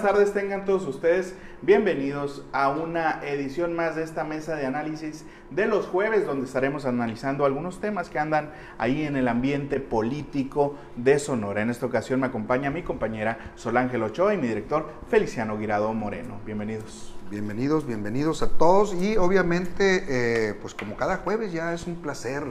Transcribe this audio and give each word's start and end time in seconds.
Buenas 0.00 0.16
tardes. 0.16 0.32
Tengan 0.32 0.64
todos 0.64 0.86
ustedes 0.86 1.34
bienvenidos 1.60 2.42
a 2.52 2.70
una 2.70 3.20
edición 3.22 3.74
más 3.74 3.96
de 3.96 4.02
esta 4.02 4.24
mesa 4.24 4.56
de 4.56 4.64
análisis 4.64 5.26
de 5.50 5.66
los 5.66 5.86
jueves, 5.88 6.24
donde 6.24 6.46
estaremos 6.46 6.86
analizando 6.86 7.44
algunos 7.44 7.82
temas 7.82 8.08
que 8.08 8.18
andan 8.18 8.50
ahí 8.78 9.02
en 9.02 9.16
el 9.16 9.28
ambiente 9.28 9.78
político 9.78 10.76
de 10.96 11.18
Sonora. 11.18 11.60
En 11.60 11.68
esta 11.68 11.84
ocasión 11.84 12.20
me 12.20 12.28
acompaña 12.28 12.70
mi 12.70 12.82
compañera 12.82 13.52
Solángel 13.56 14.02
Ochoa 14.02 14.32
y 14.32 14.38
mi 14.38 14.48
director 14.48 14.88
Feliciano 15.10 15.58
Guirado 15.58 15.92
Moreno. 15.92 16.40
Bienvenidos. 16.46 17.14
Bienvenidos, 17.30 17.86
bienvenidos 17.86 18.42
a 18.42 18.48
todos 18.48 18.94
y 18.94 19.18
obviamente, 19.18 20.04
eh, 20.08 20.54
pues 20.62 20.72
como 20.72 20.96
cada 20.96 21.18
jueves 21.18 21.52
ya 21.52 21.74
es 21.74 21.86
un 21.86 21.96
placer 21.96 22.42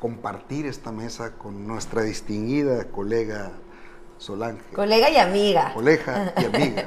compartir 0.00 0.64
esta 0.64 0.92
mesa 0.92 1.32
con 1.36 1.66
nuestra 1.66 2.00
distinguida 2.00 2.84
colega 2.84 3.52
Solange. 4.20 4.62
Colega 4.74 5.08
y 5.08 5.16
amiga. 5.16 5.72
Colega 5.72 6.34
y 6.40 6.44
amiga. 6.44 6.84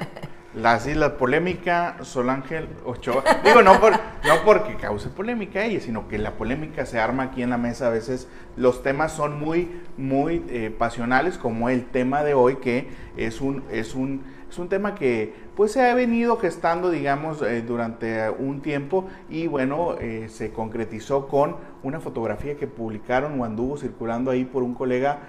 Las 0.53 0.85
Islas 0.85 1.13
Polémica, 1.13 1.97
Solángel 2.03 2.67
Ochoa. 2.85 3.23
Digo, 3.44 3.63
no, 3.63 3.79
por, 3.81 3.94
no 3.94 4.44
porque 4.45 4.75
cause 4.75 5.09
polémica 5.09 5.66
ella, 5.66 5.79
sino 5.79 6.07
que 6.07 6.19
la 6.19 6.33
polémica 6.33 6.85
se 6.85 6.99
arma 6.99 7.23
aquí 7.23 7.41
en 7.41 7.49
la 7.49 7.57
mesa. 7.57 7.88
A 7.88 7.89
veces 7.89 8.27
los 8.55 8.83
temas 8.83 9.13
son 9.13 9.39
muy, 9.39 9.81
muy 9.97 10.45
eh, 10.49 10.69
pasionales, 10.77 11.39
como 11.39 11.69
el 11.69 11.85
tema 11.88 12.23
de 12.23 12.35
hoy, 12.35 12.57
que 12.57 12.88
es 13.17 13.41
un, 13.41 13.63
es 13.71 13.95
un, 13.95 14.21
es 14.47 14.59
un 14.59 14.69
tema 14.69 14.94
que 14.94 15.33
pues 15.55 15.71
se 15.71 15.89
ha 15.89 15.95
venido 15.95 16.38
gestando, 16.38 16.91
digamos, 16.91 17.41
eh, 17.41 17.63
durante 17.63 18.29
un 18.29 18.61
tiempo 18.61 19.07
y 19.29 19.47
bueno, 19.47 19.95
eh, 20.00 20.27
se 20.29 20.51
concretizó 20.51 21.27
con 21.27 21.55
una 21.81 22.00
fotografía 22.00 22.57
que 22.57 22.67
publicaron 22.67 23.39
o 23.41 23.44
anduvo 23.44 23.77
circulando 23.77 24.29
ahí 24.29 24.45
por 24.45 24.61
un 24.61 24.75
colega, 24.75 25.21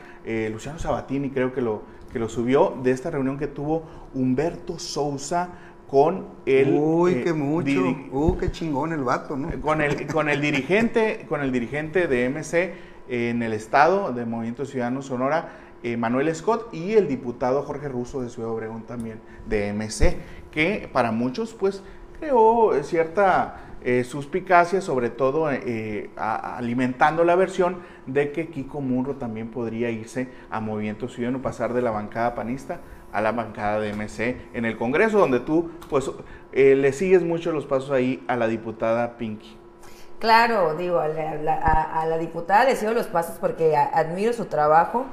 Luciano 0.50 0.78
Sabatini, 0.78 1.28
creo 1.28 1.53
que 1.53 1.60
lo, 1.60 1.82
que 2.15 2.21
lo 2.21 2.29
subió, 2.29 2.79
de 2.85 2.93
esta 2.93 3.11
reunión 3.11 3.37
que 3.37 3.49
tuvo 3.49 3.83
Humberto 4.15 4.79
Sousa 4.79 5.49
con 5.91 6.29
el... 6.47 6.73
Uy, 6.73 7.25
qué 7.25 7.33
mucho. 7.33 7.81
Uh, 8.13 8.39
qué 8.39 8.53
chingón 8.53 8.93
el 8.93 9.03
vato, 9.03 9.37
¿no? 9.37 9.51
Con 9.61 9.81
el, 9.81 10.07
con 10.07 10.29
el 10.29 10.41
dirigente, 10.41 11.27
con 11.29 11.41
el 11.41 11.51
dirigente 11.51 12.07
de 12.07 12.29
MC 12.29 12.73
en 13.09 13.43
el 13.43 13.53
estado 13.53 14.13
de 14.13 14.25
Movimiento 14.27 14.65
Ciudadano 14.65 15.03
Sonora, 15.03 15.55
eh, 15.83 15.97
Manuel 15.97 16.33
Scott, 16.37 16.72
y 16.72 16.93
el 16.93 17.09
diputado 17.09 17.65
Jorge 17.65 17.89
Russo 17.89 18.21
de 18.22 18.31
Ciudad 18.31 18.53
Obregón 18.53 18.84
también 18.84 19.19
de 19.49 19.72
MC, 19.72 20.17
que 20.53 20.89
para 20.93 21.10
muchos 21.10 21.53
pues 21.53 21.83
creó 22.21 22.81
cierta 22.84 23.73
eh, 23.84 24.03
suspicacia, 24.04 24.81
sobre 24.81 25.10
todo 25.10 25.51
eh, 25.53 26.10
alimentando 26.16 27.22
la 27.22 27.36
versión 27.36 27.81
de 28.07 28.33
que 28.33 28.48
Kiko 28.48 28.81
Murro 28.81 29.16
también 29.16 29.51
podría 29.51 29.91
irse 29.91 30.28
a 30.51 30.60
Movimiento 30.60 31.09
Ciudadano, 31.09 31.42
pasar 31.42 31.75
de 31.75 31.83
la 31.83 31.91
bancada 31.91 32.34
panista 32.34 32.81
a 33.13 33.21
la 33.21 33.33
bancada 33.33 33.81
de 33.81 33.92
MC 33.92 34.36
en 34.54 34.65
el 34.65 34.77
Congreso, 34.77 35.19
donde 35.19 35.41
tú 35.41 35.71
pues 35.89 36.10
eh, 36.53 36.75
le 36.75 36.92
sigues 36.92 37.22
mucho 37.22 37.53
los 37.53 37.65
pasos 37.65 37.91
ahí 37.91 38.25
a 38.27 38.36
la 38.36 38.48
diputada 38.48 39.16
Pinky. 39.16 39.57
Claro, 40.19 40.75
digo, 40.77 40.98
a 40.98 41.09
la, 41.09 42.19
diputada 42.19 42.65
le 42.65 42.77
sigo 42.77 42.92
los 42.92 43.07
pasos 43.07 43.36
porque 43.39 43.77
admiro 43.77 44.33
su 44.33 44.47
trabajo 44.47 45.07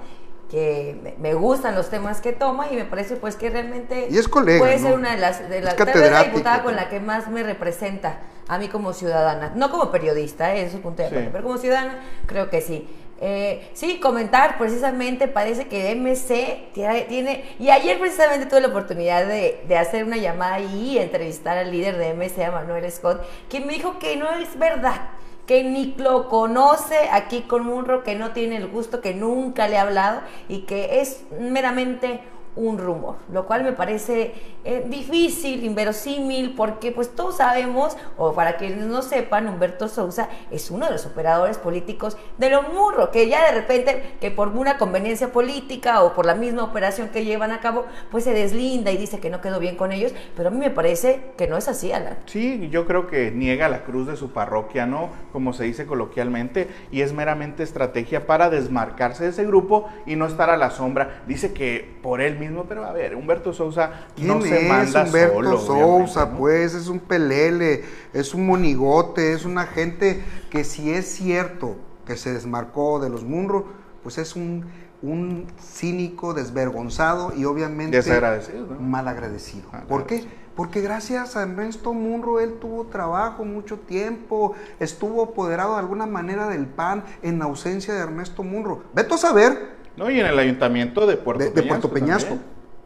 que 0.52 1.16
me 1.18 1.34
gustan 1.34 1.76
los 1.76 1.90
temas 1.90 2.20
que 2.20 2.34
toma 2.34 2.68
y 2.70 2.76
me 2.76 2.84
parece 2.84 3.16
pues 3.16 3.38
que 3.38 3.50
realmente 3.50 4.08
y 4.12 4.18
es 4.18 4.28
colega, 4.28 4.60
puede 4.60 4.80
ser 4.80 4.94
una 4.94 5.12
de 5.12 5.18
las 5.18 5.50
de 5.50 5.62
las 5.62 5.80
la 5.80 6.24
diputada 6.26 6.62
con 6.62 6.76
la 6.76 6.90
que 6.90 7.00
más 7.00 7.30
me 7.30 7.42
representa 7.42 8.20
a 8.50 8.58
mí 8.58 8.68
como 8.68 8.92
ciudadana, 8.92 9.54
no 9.56 9.72
como 9.72 9.92
periodista, 9.92 10.54
¿eh? 10.54 10.66
eso 10.66 10.76
es 10.76 10.84
punto 10.84 11.04
de 11.04 11.10
sí. 11.10 11.30
pero 11.32 11.42
como 11.42 11.58
ciudadana 11.58 12.00
creo 12.26 12.50
que 12.50 12.60
sí. 12.60 12.86
Eh, 13.24 13.70
sí, 13.74 14.00
comentar 14.00 14.58
precisamente, 14.58 15.28
parece 15.28 15.68
que 15.68 15.96
MC 15.96 16.72
tiene, 16.74 17.56
y 17.60 17.70
ayer 17.70 18.00
precisamente 18.00 18.48
tuve 18.48 18.62
la 18.62 18.70
oportunidad 18.70 19.28
de, 19.28 19.64
de, 19.68 19.78
hacer 19.78 20.04
una 20.04 20.18
llamada 20.18 20.60
y 20.60 20.98
entrevistar 20.98 21.56
al 21.56 21.72
líder 21.72 21.98
de 21.98 22.16
MC, 22.16 22.44
a 22.44 22.52
Manuel 22.52 22.92
Scott, 22.92 23.24
quien 23.48 23.68
me 23.68 23.74
dijo 23.74 24.00
que 24.00 24.18
no 24.18 24.28
es 24.32 24.58
verdad, 24.58 25.12
que 25.46 25.64
ni 25.64 25.94
lo 25.98 26.30
conoce 26.30 27.10
aquí 27.12 27.42
con 27.42 27.66
Munro, 27.66 28.04
que 28.04 28.16
no 28.16 28.32
tiene 28.32 28.58
el 28.58 28.68
gusto, 28.68 29.02
que 29.02 29.14
nunca 29.14 29.68
le 29.68 29.78
ha 29.78 29.82
hablado 29.82 30.22
y 30.48 30.62
que 30.62 31.02
es 31.02 31.24
meramente 31.40 32.22
un 32.56 32.78
rumor, 32.78 33.16
lo 33.32 33.46
cual 33.46 33.64
me 33.64 33.72
parece 33.72 34.34
eh, 34.64 34.86
difícil, 34.88 35.64
inverosímil, 35.64 36.54
porque 36.56 36.92
pues 36.92 37.16
todos 37.16 37.38
sabemos, 37.38 37.96
o 38.18 38.34
para 38.34 38.58
quienes 38.58 38.86
no 38.86 39.02
sepan, 39.02 39.48
Humberto 39.48 39.88
Sousa 39.88 40.30
es 40.52 40.70
uno 40.70 40.86
de 40.86 40.92
los 40.92 41.06
operadores 41.06 41.58
políticos 41.58 42.18
de 42.38 42.50
lo 42.50 42.64
murro, 42.64 43.12
que 43.12 43.30
ya 43.30 43.46
de 43.46 43.60
repente, 43.60 44.16
que 44.20 44.32
por 44.32 44.50
una 44.50 44.78
conveniencia 44.78 45.32
política 45.32 46.04
o 46.04 46.14
por 46.14 46.26
la 46.26 46.36
misma 46.36 46.64
operación 46.64 47.10
que 47.10 47.24
llevan 47.24 47.52
a 47.52 47.62
cabo, 47.62 47.86
pues 48.12 48.26
se 48.26 48.34
deslinda 48.34 48.92
y 48.92 48.98
dice 48.98 49.20
que 49.20 49.30
no 49.30 49.42
quedó 49.42 49.60
bien 49.60 49.78
con 49.78 49.92
ellos, 49.92 50.14
pero 50.36 50.50
a 50.50 50.52
mí 50.52 50.60
me 50.60 50.70
parece 50.70 51.32
que 51.38 51.48
no 51.48 51.58
es 51.58 51.68
así, 51.68 51.92
Alan. 51.92 52.18
Sí, 52.26 52.70
yo 52.70 52.86
creo 52.86 53.08
que 53.08 53.32
niega 53.32 53.70
la 53.70 53.84
cruz 53.84 54.08
de 54.08 54.16
su 54.18 54.32
parroquia, 54.32 54.86
¿no? 54.86 55.10
Como 55.32 55.54
se 55.54 55.64
dice 55.64 55.86
coloquialmente, 55.86 56.68
y 56.92 57.02
es 57.02 57.14
meramente 57.14 57.64
estrategia 57.64 58.28
para 58.28 58.50
desmarcarse 58.50 59.24
de 59.24 59.30
ese 59.30 59.46
grupo 59.46 59.90
y 60.06 60.16
no 60.16 60.26
estar 60.26 60.50
a 60.50 60.58
la 60.58 60.72
sombra. 60.72 61.22
Dice 61.28 61.54
que 61.54 62.00
por 62.02 62.22
él 62.22 62.41
mismo, 62.42 62.66
pero 62.66 62.84
a 62.84 62.92
ver, 62.92 63.16
Humberto 63.16 63.54
Sousa 63.54 64.08
no 64.18 64.42
se 64.42 64.68
manda 64.68 65.04
Humberto 65.04 65.60
Sousa? 65.60 66.32
Pues 66.32 66.74
es 66.74 66.88
un 66.88 67.00
pelele, 67.00 67.84
es 68.14 68.34
un 68.34 68.48
monigote, 68.48 69.34
es 69.34 69.46
una 69.46 69.68
gente 69.68 70.24
que 70.50 70.64
si 70.64 70.92
es 70.92 71.06
cierto 71.06 71.76
que 72.06 72.18
se 72.18 72.34
desmarcó 72.34 73.00
de 73.00 73.10
los 73.10 73.24
Munro, 73.24 73.66
pues 74.02 74.18
es 74.18 74.36
un, 74.36 74.66
un 75.04 75.46
cínico, 75.60 76.34
desvergonzado 76.34 77.34
y 77.36 77.46
obviamente 77.46 77.98
Desagradecido, 77.98 78.68
mal 78.80 79.08
agradecido. 79.08 79.68
Ah, 79.72 79.84
¿Por 79.88 80.08
qué? 80.08 80.26
Porque 80.56 80.82
gracias 80.82 81.38
a 81.38 81.44
Ernesto 81.44 81.94
Munro 81.94 82.40
él 82.40 82.56
tuvo 82.60 82.86
trabajo 82.86 83.46
mucho 83.46 83.78
tiempo, 83.80 84.54
estuvo 84.80 85.24
apoderado 85.24 85.74
de 85.74 85.80
alguna 85.80 86.08
manera 86.08 86.48
del 86.48 86.66
PAN 86.66 87.04
en 87.22 87.42
ausencia 87.42 87.94
de 87.94 88.02
Ernesto 88.02 88.44
Munro. 88.44 88.84
Veto 88.94 89.16
a 89.16 89.18
saber 89.18 89.81
no, 89.98 90.10
y 90.10 90.20
en 90.20 90.26
el 90.26 90.40
ayuntamiento 90.40 91.06
de 91.06 91.18
Puerto 91.18 91.44
de, 91.44 91.64
Puerto 91.64 91.92
Peñasco. 91.92 92.38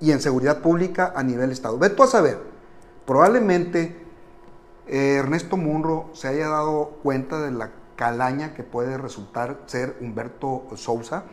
Y 0.01 0.11
en 0.11 0.19
seguridad 0.19 0.59
pública 0.59 1.13
a 1.15 1.23
nivel 1.23 1.51
estado. 1.51 1.77
Ve 1.77 1.89
tú 1.89 2.03
a 2.03 2.07
saber, 2.07 2.39
probablemente 3.05 3.95
eh, 4.87 5.15
Ernesto 5.19 5.57
Munro 5.57 6.09
se 6.13 6.27
haya 6.27 6.49
dado 6.49 6.99
cuenta 7.01 7.41
de 7.41 7.51
la 7.51 7.71
calaña 7.95 8.53
que 8.53 8.63
puede 8.63 8.97
resultar 8.97 9.59
ser 9.67 9.95
Humberto 10.01 10.67
Sousa. 10.75 11.23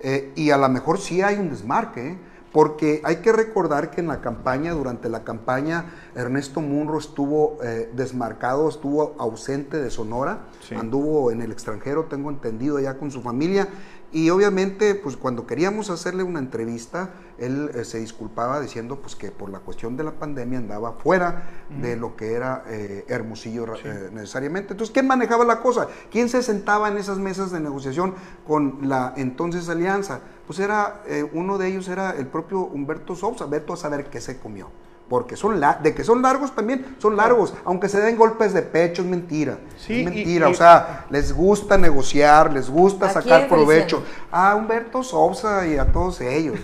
Eh, 0.00 0.32
y 0.36 0.50
a 0.50 0.56
lo 0.56 0.68
mejor 0.68 0.98
sí 0.98 1.22
hay 1.22 1.36
un 1.36 1.50
desmarque, 1.50 2.10
¿eh? 2.10 2.18
porque 2.52 3.00
hay 3.04 3.16
que 3.16 3.32
recordar 3.32 3.90
que 3.90 4.00
en 4.00 4.06
la 4.06 4.20
campaña, 4.20 4.72
durante 4.72 5.08
la 5.08 5.24
campaña, 5.24 5.86
Ernesto 6.14 6.60
Munro 6.60 6.98
estuvo 6.98 7.58
desmarcado, 7.92 8.68
estuvo 8.70 9.14
ausente 9.18 9.78
de 9.78 9.90
Sonora, 9.90 10.46
anduvo 10.74 11.30
en 11.30 11.42
el 11.42 11.52
extranjero, 11.52 12.04
tengo 12.04 12.30
entendido, 12.30 12.78
ya 12.80 12.96
con 12.96 13.10
su 13.10 13.20
familia, 13.20 13.68
y 14.16 14.30
obviamente, 14.30 14.94
pues 14.94 15.14
cuando 15.14 15.46
queríamos 15.46 15.90
hacerle 15.90 16.22
una 16.22 16.38
entrevista, 16.38 17.10
él 17.36 17.70
eh, 17.74 17.84
se 17.84 17.98
disculpaba 17.98 18.62
diciendo 18.62 18.96
pues 18.96 19.14
que 19.14 19.30
por 19.30 19.50
la 19.50 19.58
cuestión 19.58 19.94
de 19.98 20.04
la 20.04 20.12
pandemia 20.12 20.58
andaba 20.58 20.94
fuera 20.94 21.42
de 21.68 21.96
lo 21.96 22.16
que 22.16 22.32
era 22.32 22.64
eh, 22.66 23.04
Hermosillo 23.08 23.66
eh, 23.84 24.08
necesariamente. 24.14 24.72
Entonces, 24.72 24.90
¿quién 24.94 25.06
manejaba 25.06 25.44
la 25.44 25.60
cosa? 25.60 25.88
¿Quién 26.10 26.30
se 26.30 26.42
sentaba 26.42 26.88
en 26.88 26.96
esas 26.96 27.18
mesas 27.18 27.50
de 27.50 27.60
negociación 27.60 28.14
con 28.46 28.88
la 28.88 29.12
entonces 29.18 29.68
alianza? 29.68 30.20
Pues 30.46 30.60
era, 30.60 31.02
uno 31.34 31.58
de 31.58 31.68
ellos 31.68 31.86
era 31.88 32.12
el 32.12 32.26
propio 32.26 32.60
Humberto 32.60 33.16
Sousa, 33.16 33.44
veto 33.44 33.74
a 33.74 33.76
saber 33.76 34.06
qué 34.08 34.22
se 34.22 34.38
comió 34.38 34.70
porque 35.08 35.36
son 35.36 35.60
la 35.60 35.74
de 35.74 35.94
que 35.94 36.02
son 36.02 36.22
largos 36.22 36.54
también, 36.54 36.96
son 36.98 37.16
largos, 37.16 37.54
aunque 37.64 37.88
se 37.88 38.00
den 38.00 38.16
golpes 38.16 38.52
de 38.52 38.62
pecho, 38.62 39.02
es 39.02 39.08
mentira. 39.08 39.58
es 39.88 40.04
mentira, 40.04 40.48
o 40.48 40.54
sea, 40.54 41.06
les 41.10 41.32
gusta 41.32 41.78
negociar, 41.78 42.52
les 42.52 42.68
gusta 42.68 43.08
sacar 43.10 43.48
provecho. 43.48 44.02
A 44.32 44.54
Humberto 44.56 45.02
Sousa 45.02 45.66
y 45.66 45.76
a 45.76 45.86
todos 45.86 46.20
ellos. 46.20 46.58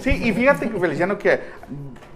sí, 0.00 0.10
y 0.10 0.32
fíjate 0.32 0.70
que 0.70 0.78
Feliciano 0.78 1.18
que 1.18 1.40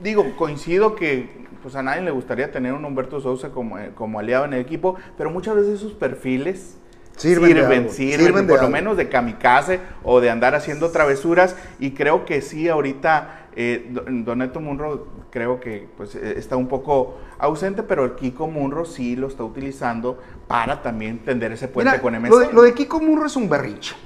digo, 0.02 0.24
coincido 0.36 0.94
que 0.94 1.46
pues 1.62 1.74
a 1.74 1.82
nadie 1.82 2.00
le 2.02 2.12
gustaría 2.12 2.50
tener 2.52 2.72
un 2.72 2.84
Humberto 2.84 3.20
Sousa 3.20 3.50
como, 3.50 3.78
eh, 3.78 3.90
como 3.94 4.20
aliado 4.20 4.44
en 4.44 4.52
el 4.54 4.60
equipo, 4.60 4.94
pero 5.18 5.30
muchas 5.30 5.56
veces 5.56 5.80
sus 5.80 5.94
perfiles 5.94 6.76
sirven, 7.16 7.90
sirven, 7.90 8.46
por 8.46 8.62
lo 8.62 8.68
menos 8.68 8.96
de 8.96 9.08
kamikaze 9.08 9.80
o 10.04 10.20
de 10.20 10.30
andar 10.30 10.54
haciendo 10.54 10.90
travesuras 10.90 11.56
y 11.78 11.92
creo 11.92 12.24
que 12.24 12.42
sí 12.42 12.68
ahorita 12.68 13.46
eh, 13.58 13.90
Don 13.90 14.38
Neto 14.38 14.60
Munro 14.60 15.08
creo 15.30 15.58
que 15.58 15.88
pues, 15.96 16.14
eh, 16.14 16.34
está 16.36 16.56
un 16.56 16.68
poco 16.68 17.18
ausente, 17.38 17.82
pero 17.82 18.04
el 18.04 18.14
Kiko 18.14 18.46
Munro 18.48 18.84
sí 18.84 19.16
lo 19.16 19.28
está 19.28 19.44
utilizando 19.44 20.18
para 20.46 20.82
también 20.82 21.20
tender 21.20 21.52
ese 21.52 21.66
puente 21.66 21.98
con 22.00 22.14
MC. 22.14 22.52
Lo 22.52 22.62
de, 22.62 22.74
Kiko 22.74 23.00
Munro 23.00 23.26
es 23.26 23.34
un 23.34 23.48
berrinche. 23.48 23.96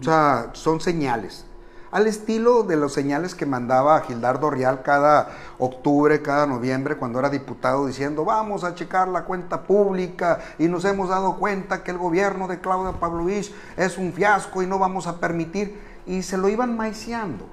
O 0.00 0.02
sea, 0.02 0.50
son 0.52 0.80
señales. 0.80 1.46
Al 1.90 2.06
estilo 2.06 2.64
de 2.64 2.76
los 2.76 2.92
señales 2.92 3.34
que 3.34 3.46
mandaba 3.46 4.00
Gildardo 4.02 4.50
Rial 4.50 4.82
cada 4.82 5.30
octubre, 5.58 6.20
cada 6.20 6.46
noviembre, 6.46 6.96
cuando 6.96 7.18
era 7.18 7.30
diputado, 7.30 7.86
diciendo 7.86 8.26
vamos 8.26 8.62
a 8.62 8.74
checar 8.74 9.08
la 9.08 9.24
cuenta 9.24 9.62
pública 9.62 10.40
y 10.58 10.68
nos 10.68 10.84
hemos 10.84 11.08
dado 11.08 11.38
cuenta 11.38 11.82
que 11.82 11.90
el 11.90 11.98
gobierno 11.98 12.46
de 12.46 12.60
Claudia 12.60 13.00
Pavlovich 13.00 13.54
es 13.78 13.96
un 13.96 14.12
fiasco 14.12 14.62
y 14.62 14.66
no 14.66 14.78
vamos 14.78 15.06
a 15.06 15.18
permitir. 15.18 15.80
Y 16.06 16.22
se 16.22 16.36
lo 16.36 16.48
iban 16.48 16.76
maiciando. 16.76 17.46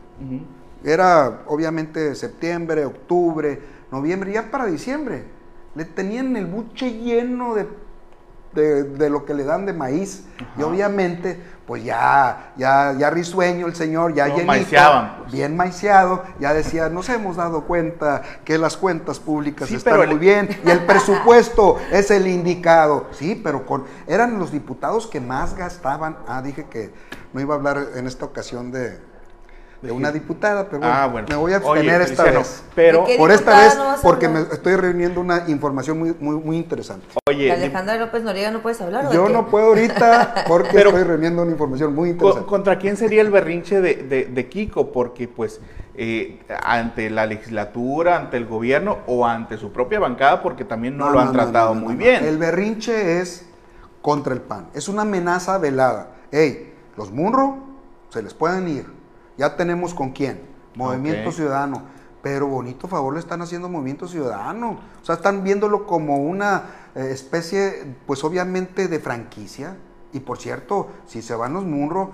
Era 0.84 1.44
obviamente 1.48 2.14
septiembre, 2.16 2.86
octubre, 2.86 3.62
noviembre, 3.92 4.34
ya 4.34 4.52
para 4.52 4.66
diciembre. 4.66 5.26
Le 5.76 5.86
tenían 5.86 6.36
el 6.36 6.46
buche 6.46 6.92
lleno 6.92 7.56
de 7.56 7.68
de, 8.56 9.10
lo 9.10 9.26
que 9.26 9.34
le 9.34 9.44
dan 9.44 9.66
de 9.66 9.74
maíz. 9.74 10.26
Y 10.58 10.64
obviamente, 10.64 11.40
pues 11.66 11.84
ya, 11.84 12.52
ya, 12.58 12.94
ya 12.98 13.10
risueño 13.10 13.66
el 13.66 13.76
señor, 13.76 14.14
ya 14.14 14.28
no, 14.28 14.36
pues. 14.36 15.32
bien 15.32 15.58
maiciado, 15.58 16.24
ya 16.40 16.54
decía, 16.54 16.90
nos 16.90 17.10
hemos 17.10 17.38
dado 17.38 17.62
cuenta 17.64 18.22
que 18.44 18.58
las 18.58 18.78
cuentas 18.78 19.20
públicas 19.20 19.72
están 19.72 20.08
muy 20.08 20.20
bien 20.20 20.50
y 20.64 20.70
el 20.70 20.80
presupuesto 20.86 21.78
es 21.92 22.12
el 22.12 22.28
indicado. 22.28 23.08
Sí, 23.12 23.40
pero 23.44 23.66
con, 23.66 23.86
eran 24.06 24.38
los 24.38 24.52
diputados 24.52 25.08
que 25.08 25.20
más 25.20 25.56
gastaban. 25.56 26.18
Ah, 26.28 26.42
dije 26.44 26.66
que 26.70 26.94
no 27.34 27.42
iba 27.42 27.56
a 27.56 27.58
hablar 27.58 27.88
en 27.96 28.06
esta 28.06 28.26
ocasión 28.26 28.72
de, 28.72 29.00
de 29.82 29.92
una 29.92 30.12
diputada, 30.12 30.68
pero 30.70 30.84
ah, 30.84 31.12
me 31.28 31.36
voy 31.36 31.54
a 31.54 31.58
abstener 31.58 32.02
esta 32.02 32.24
vez. 32.24 32.64
Pero 32.74 33.06
por 33.18 33.32
esta 33.32 33.60
vez, 33.60 33.78
porque 34.02 34.28
me 34.28 34.42
estoy 34.42 34.76
reuniendo 34.76 35.22
una 35.22 35.44
información 35.48 36.00
muy, 36.00 36.16
muy, 36.20 36.36
muy 36.36 36.58
interesante. 36.58 37.06
Oye, 37.30 37.52
Alejandra 37.52 37.98
López 37.98 38.24
Noriega 38.24 38.52
no 38.52 38.62
puedes 38.62 38.82
hablar. 38.82 39.12
Yo 39.12 39.30
no 39.30 39.48
puedo 39.48 39.68
ahorita 39.68 40.46
porque 40.48 40.78
estoy 40.78 41.04
reuniendo 41.04 41.42
una 41.42 41.52
información 41.52 41.94
muy 41.94 42.12
interesante. 42.12 42.48
¿Contra 42.48 42.80
quién 42.80 42.98
sería 42.98 43.22
el 43.22 43.30
berrinche 43.30 43.82
de, 43.82 44.26
de, 44.26 44.50
Kiko? 44.50 44.92
Porque 44.92 45.28
pues 45.28 45.62
eh, 45.96 46.40
ante 46.64 47.10
la 47.10 47.26
legislatura, 47.26 48.18
ante 48.18 48.38
el 48.38 48.46
gobierno 48.46 49.00
o 49.08 49.26
ante 49.26 49.58
su 49.58 49.72
propia 49.72 50.00
bancada, 50.00 50.42
porque 50.42 50.66
también 50.66 50.98
no, 50.98 51.10
lo 51.10 51.20
han 51.20 51.32
tratado 51.32 51.74
muy 51.74 51.96
bien. 51.96 52.26
El 52.26 52.38
berrinche 52.38 53.20
es 53.20 53.46
contra 54.02 54.34
el 54.34 54.42
PAN. 54.42 54.70
Es 54.74 54.88
una 54.88 55.04
amenaza 55.04 55.58
velada. 55.58 56.12
Hey, 56.32 56.74
los 56.98 57.12
Munro 57.12 57.58
se 58.10 58.24
les 58.24 58.34
pueden 58.34 58.68
ir 58.68 58.95
ya 59.38 59.56
tenemos 59.56 59.94
con 59.94 60.12
quién. 60.12 60.42
Movimiento 60.76 61.32
Ciudadano. 61.32 61.84
Pero 62.22 62.48
bonito 62.48 62.88
favor 62.88 63.14
le 63.14 63.20
están 63.20 63.42
haciendo 63.42 63.70
Movimiento 63.70 64.08
Ciudadano. 64.08 64.80
O 65.02 65.06
sea, 65.06 65.16
están 65.16 65.44
viéndolo 65.44 65.86
como 65.86 66.18
una 66.18 66.64
eh, 66.96 67.10
especie, 67.12 67.96
pues 68.08 68.24
obviamente, 68.24 68.88
de 68.88 69.00
franquicia. 69.00 69.78
Y 70.12 70.22
por 70.22 70.40
cierto, 70.40 70.88
si 71.06 71.22
se 71.22 71.36
van 71.36 71.54
los 71.54 71.66
Munro, 71.66 72.12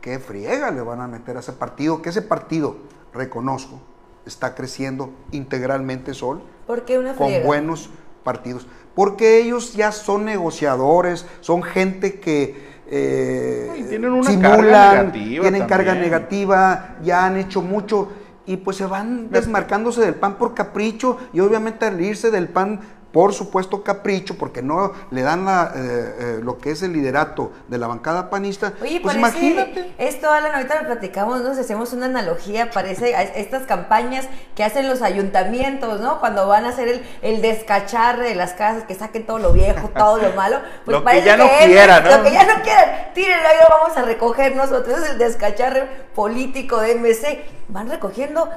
qué 0.00 0.18
friega 0.18 0.70
le 0.70 0.82
van 0.82 1.00
a 1.00 1.08
meter 1.08 1.36
a 1.36 1.40
ese 1.40 1.52
partido. 1.52 2.02
Que 2.02 2.10
ese 2.10 2.22
partido, 2.22 2.76
reconozco, 3.12 3.80
está 4.26 4.54
creciendo 4.54 5.10
integralmente 5.30 6.12
Sol. 6.12 6.42
¿Por 6.66 6.84
qué 6.84 6.98
una 6.98 7.14
friega? 7.14 7.38
Con 7.38 7.46
buenos 7.46 7.90
partidos. 8.22 8.66
Porque 8.94 9.38
ellos 9.40 9.74
ya 9.74 9.92
son 9.92 10.24
negociadores, 10.24 11.26
son 11.40 11.62
gente 11.62 12.20
que 12.20 12.73
eh, 12.90 13.86
tienen 13.88 14.12
una 14.12 14.40
carga 14.40 15.02
negativa 15.02 15.42
tienen 15.42 15.66
carga 15.66 15.94
negativa, 15.94 16.96
ya 17.02 17.26
han 17.26 17.36
hecho 17.36 17.62
mucho 17.62 18.08
y 18.46 18.58
pues 18.58 18.76
se 18.76 18.86
van 18.86 19.30
desmarcándose 19.30 20.02
del 20.02 20.14
pan 20.14 20.36
por 20.36 20.54
capricho 20.54 21.18
y 21.32 21.40
obviamente 21.40 21.86
al 21.86 22.00
irse 22.00 22.30
del 22.30 22.48
pan 22.48 22.80
por 23.14 23.32
supuesto 23.32 23.84
capricho, 23.84 24.36
porque 24.36 24.60
no 24.60 24.92
le 25.12 25.22
dan 25.22 25.44
la, 25.44 25.72
eh, 25.76 26.14
eh, 26.18 26.40
lo 26.42 26.58
que 26.58 26.72
es 26.72 26.82
el 26.82 26.92
liderato 26.92 27.52
de 27.68 27.78
la 27.78 27.86
bancada 27.86 28.28
panista. 28.28 28.72
Oye, 28.82 28.98
pues 29.00 29.14
imagínate. 29.14 29.94
Esto, 29.98 30.32
Alan, 30.32 30.52
ahorita 30.52 30.82
lo 30.82 30.88
platicamos, 30.88 31.40
nos 31.42 31.56
hacemos 31.56 31.92
una 31.92 32.06
analogía, 32.06 32.72
parece 32.72 33.14
a 33.14 33.22
estas 33.22 33.66
campañas 33.66 34.26
que 34.56 34.64
hacen 34.64 34.88
los 34.88 35.00
ayuntamientos, 35.00 36.00
¿no? 36.00 36.18
Cuando 36.18 36.48
van 36.48 36.64
a 36.64 36.70
hacer 36.70 36.88
el, 36.88 37.06
el 37.22 37.40
descacharre 37.40 38.30
de 38.30 38.34
las 38.34 38.54
casas, 38.54 38.82
que 38.82 38.96
saquen 38.96 39.24
todo 39.24 39.38
lo 39.38 39.52
viejo, 39.52 39.90
todo 39.96 40.18
lo 40.18 40.32
malo. 40.32 40.58
Pues 40.84 40.98
lo 40.98 41.04
que 41.04 41.22
ya 41.22 41.36
no 41.36 41.48
quieran, 41.64 42.02
¿no? 42.02 42.16
Lo 42.16 42.24
que 42.24 42.32
ya 42.32 42.44
no 42.44 42.62
quieran, 42.64 43.12
tírenlo, 43.14 43.48
ahí 43.48 43.56
lo 43.62 43.78
vamos 43.78 43.96
a 43.96 44.02
recoger 44.02 44.56
nosotros. 44.56 44.98
Es 44.98 45.10
el 45.10 45.18
descacharre 45.18 45.86
político 46.16 46.80
de 46.80 46.96
MC. 46.96 47.44
Van 47.68 47.88
recogiendo 47.88 48.50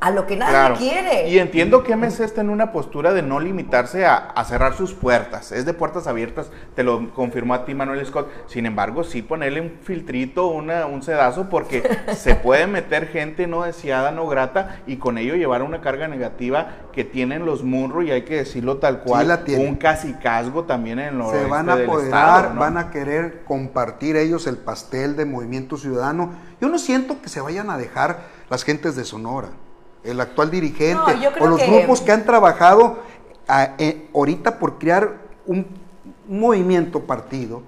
a 0.00 0.10
lo 0.10 0.26
que 0.26 0.36
nadie 0.36 0.76
quiere. 0.76 1.28
Y 1.28 1.38
entiendo 1.38 1.82
que 1.82 1.96
MC 1.96 2.20
está 2.20 2.40
en 2.40 2.50
una 2.50 2.70
postura 2.70 3.12
de 3.12 3.22
no 3.22 3.40
limitarse 3.40 4.06
a, 4.06 4.32
cerrar 4.44 4.74
sus 4.74 4.94
puertas. 4.94 5.52
Es 5.52 5.66
de 5.66 5.74
puertas 5.74 6.06
abiertas, 6.06 6.50
te 6.74 6.82
lo 6.82 7.12
confirmó 7.12 7.54
a 7.54 7.64
ti 7.64 7.74
Manuel 7.74 8.04
Scott. 8.06 8.30
Sin 8.46 8.64
embargo, 8.64 9.04
sí 9.04 9.22
ponerle 9.22 9.60
un 9.60 9.72
filtrito, 9.82 10.46
una, 10.46 10.86
un 10.86 11.02
sedazo, 11.02 11.48
porque 11.50 11.82
se 12.16 12.34
puede 12.36 12.66
meter 12.66 13.08
gente 13.08 13.46
no 13.46 13.64
deseada, 13.64 14.12
no 14.12 14.26
grata, 14.28 14.80
y 14.86 14.96
con 14.96 15.18
ello 15.18 15.34
llevar 15.34 15.62
una 15.62 15.80
carga 15.80 16.08
negativa 16.08 16.68
que 16.92 17.04
tienen 17.04 17.44
los 17.44 17.62
Munro, 17.62 18.02
y 18.02 18.10
hay 18.10 18.22
que 18.22 18.36
decirlo 18.36 18.78
tal 18.78 19.00
cual, 19.00 19.44
un 19.58 19.76
casi 19.76 20.14
casgo 20.14 20.64
también 20.64 20.98
en 20.98 21.18
los 21.18 21.32
Se 21.32 21.44
van 21.46 21.68
a 21.68 21.74
apoderar, 21.74 22.54
van 22.54 22.78
a 22.78 22.90
querer 22.90 23.42
compartir 23.44 24.16
ellos 24.16 24.46
el 24.46 24.56
pastel 24.56 25.16
de 25.16 25.24
Movimiento 25.24 25.76
Ciudadano. 25.76 26.32
Yo 26.60 26.68
no 26.68 26.78
siento 26.78 27.20
que 27.20 27.28
se 27.28 27.40
vayan 27.40 27.68
a 27.68 27.76
dejar 27.76 28.20
las 28.48 28.64
gentes 28.64 28.96
de 28.96 29.04
Sonora 29.04 29.48
el 30.10 30.20
actual 30.20 30.50
dirigente, 30.50 31.12
o 31.40 31.46
los 31.46 31.66
grupos 31.66 32.00
que 32.00 32.12
han 32.12 32.24
trabajado 32.24 32.98
eh, 33.78 34.08
ahorita 34.14 34.58
por 34.58 34.78
crear 34.78 35.18
un, 35.46 35.66
movimiento 36.28 37.04
partido 37.04 37.62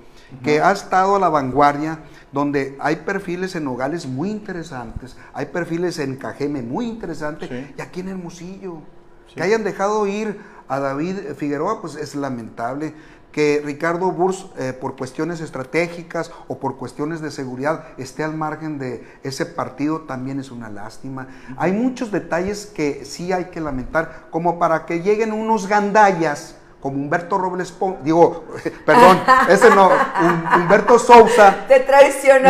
que 0.45 0.61
ha 0.61 0.71
estado 0.71 1.17
a 1.17 1.19
la 1.19 1.29
vanguardia, 1.29 2.01
donde 2.31 2.77
hay 2.79 2.97
perfiles 2.97 3.57
en 3.57 3.65
Nogales 3.65 4.07
muy 4.07 4.31
interesantes, 4.31 5.17
hay 5.33 5.47
perfiles 5.47 5.99
en 5.99 6.17
Cajeme 6.17 6.63
muy 6.63 6.87
interesantes, 6.87 7.51
y 7.77 7.81
aquí 7.81 8.01
en 8.01 8.09
Hermosillo. 8.09 8.79
Que 9.35 9.43
hayan 9.43 9.65
dejado 9.65 10.07
ir 10.07 10.41
a 10.69 10.79
David 10.79 11.35
Figueroa, 11.37 11.81
pues 11.81 11.97
es 11.97 12.15
lamentable 12.15 12.95
que 13.33 13.63
Ricardo 13.65 14.11
Burs, 14.11 14.47
eh, 14.59 14.73
por 14.73 14.97
cuestiones 14.97 15.41
estratégicas 15.41 16.31
o 16.49 16.59
por 16.59 16.77
cuestiones 16.77 17.21
de 17.21 17.31
seguridad, 17.31 17.85
esté 17.97 18.25
al 18.25 18.37
margen 18.37 18.79
de 18.79 19.07
ese 19.23 19.47
partido, 19.47 20.03
también 20.03 20.41
es 20.41 20.51
una 20.51 20.69
lástima. 20.69 21.29
Hay 21.57 21.73
muchos 21.73 22.11
detalles 22.11 22.67
que 22.67 23.05
sí 23.05 23.33
hay 23.33 23.47
que 23.47 23.61
lamentar, 23.61 24.27
como 24.31 24.59
para 24.59 24.87
que 24.87 25.01
lleguen 25.01 25.33
unos 25.33 25.67
gandallas 25.67 26.57
como 26.81 26.97
Humberto 26.97 27.37
Robles 27.37 27.75
digo, 28.03 28.45
perdón, 28.87 29.21
ese 29.49 29.69
no, 29.71 29.91
Humberto 30.57 30.99
Sousa. 30.99 31.55
Te 31.69 31.81
traicionó 31.81 32.49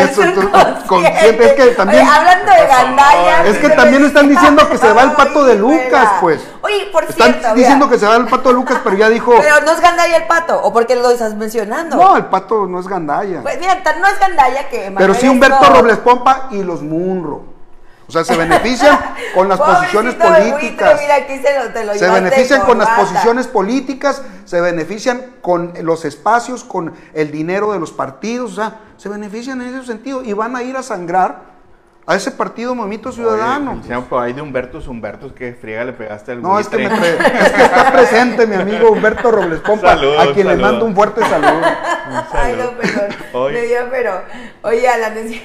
consciente. 0.87 1.45
Es 1.45 1.53
que 1.55 1.67
también, 1.75 2.07
hablando 2.07 2.53
de 2.53 2.67
gandalla. 2.67 3.47
Es 3.47 3.59
que 3.59 3.71
también 3.71 4.05
están 4.05 4.29
diciendo 4.29 4.69
que 4.69 4.79
se 4.79 4.93
va 4.93 5.03
el 5.03 5.13
pato 5.13 5.45
de 5.45 5.57
Lucas, 5.57 6.11
pues. 6.21 6.41
Oye, 6.63 6.89
por 6.93 7.05
están 7.05 7.33
cierto. 7.33 7.55
diciendo 7.55 7.91
que 7.91 7.99
se 7.99 8.07
va 8.07 8.17
el 8.17 8.27
pato 8.27 8.51
de 8.51 8.55
Lucas, 8.55 8.79
pero 8.85 8.97
ya 8.97 9.09
dijo. 9.09 9.35
Pero 9.41 9.61
no 9.63 9.73
es 9.73 9.81
gandalla 9.81 10.17
el 10.17 10.27
pato, 10.27 10.61
o 10.63 10.73
porque 10.73 10.95
lo 10.95 11.11
estás 11.11 11.35
mencionando. 11.35 11.97
No, 11.97 12.17
el 12.17 12.27
pato 12.27 12.67
no 12.67 12.79
es 12.79 12.87
gandalla. 12.87 13.43
Pues 13.43 13.59
mira, 13.59 13.83
no 13.99 14.07
es 14.07 14.19
gandalla 14.19 14.69
que. 14.69 14.93
pero 14.97 15.15
sí 15.15 15.29
Humberto 15.29 15.65
Robles 15.71 15.99
Pompa 15.99 16.49
y 16.51 16.63
los 16.63 16.83
Munro. 16.83 17.60
O 18.11 18.13
sea, 18.13 18.25
se 18.25 18.37
benefician 18.37 18.99
con 19.37 19.49
las 19.49 19.59
posiciones 19.61 20.17
políticas. 20.17 21.01
se, 21.97 22.11
benefician 22.11 22.63
con 22.63 22.79
las 22.79 22.89
posiciones 22.89 23.47
políticas, 23.47 24.23
se 24.45 24.61
benefician 24.61 25.37
con 25.41 25.75
los 25.83 26.05
espacios, 26.05 26.65
con 26.65 26.93
el 27.15 27.31
dinero 27.31 27.73
de 27.73 27.79
los 27.79 27.93
partidos, 27.93 28.53
o 28.53 28.55
sea, 28.57 28.81
se 28.97 29.09
benefician 29.09 29.61
en 29.63 29.77
ese 29.77 29.87
sentido 29.87 30.25
y 30.25 30.33
van 30.33 30.57
a 30.57 30.65
ir 30.65 30.77
a 30.77 30.83
sangrar 30.83 31.51
a 32.05 32.17
ese 32.17 32.33
partido 32.33 32.75
Movimiento 32.75 33.13
Ciudadano. 33.13 33.81
Oye, 33.85 34.01
por 34.09 34.25
ahí 34.25 34.33
de 34.33 34.43
Humberto 34.43 34.81
Humberto, 34.91 35.33
que 35.33 35.55
friega 35.55 35.85
le 35.85 35.93
pegaste 35.93 36.33
al 36.33 36.43
No, 36.43 36.59
es 36.59 36.67
que, 36.67 36.83
está 36.83 37.93
presente 37.93 38.45
mi 38.49 38.57
amigo 38.57 38.91
Humberto 38.91 39.31
Robles 39.31 39.61
Pompa, 39.61 39.93
a 39.93 40.33
quien 40.35 40.49
le 40.49 40.57
mando 40.57 40.85
un 40.85 40.97
fuerte 40.97 41.21
saludo. 41.21 41.61
Ay, 42.33 42.57
no, 42.59 42.73
perdón. 42.73 43.17
Oye. 43.35 43.61
Me 43.61 43.67
dio, 43.69 43.79
pero, 43.89 44.21
oye, 44.63 44.89
Alan, 44.89 45.15
decía... 45.15 45.43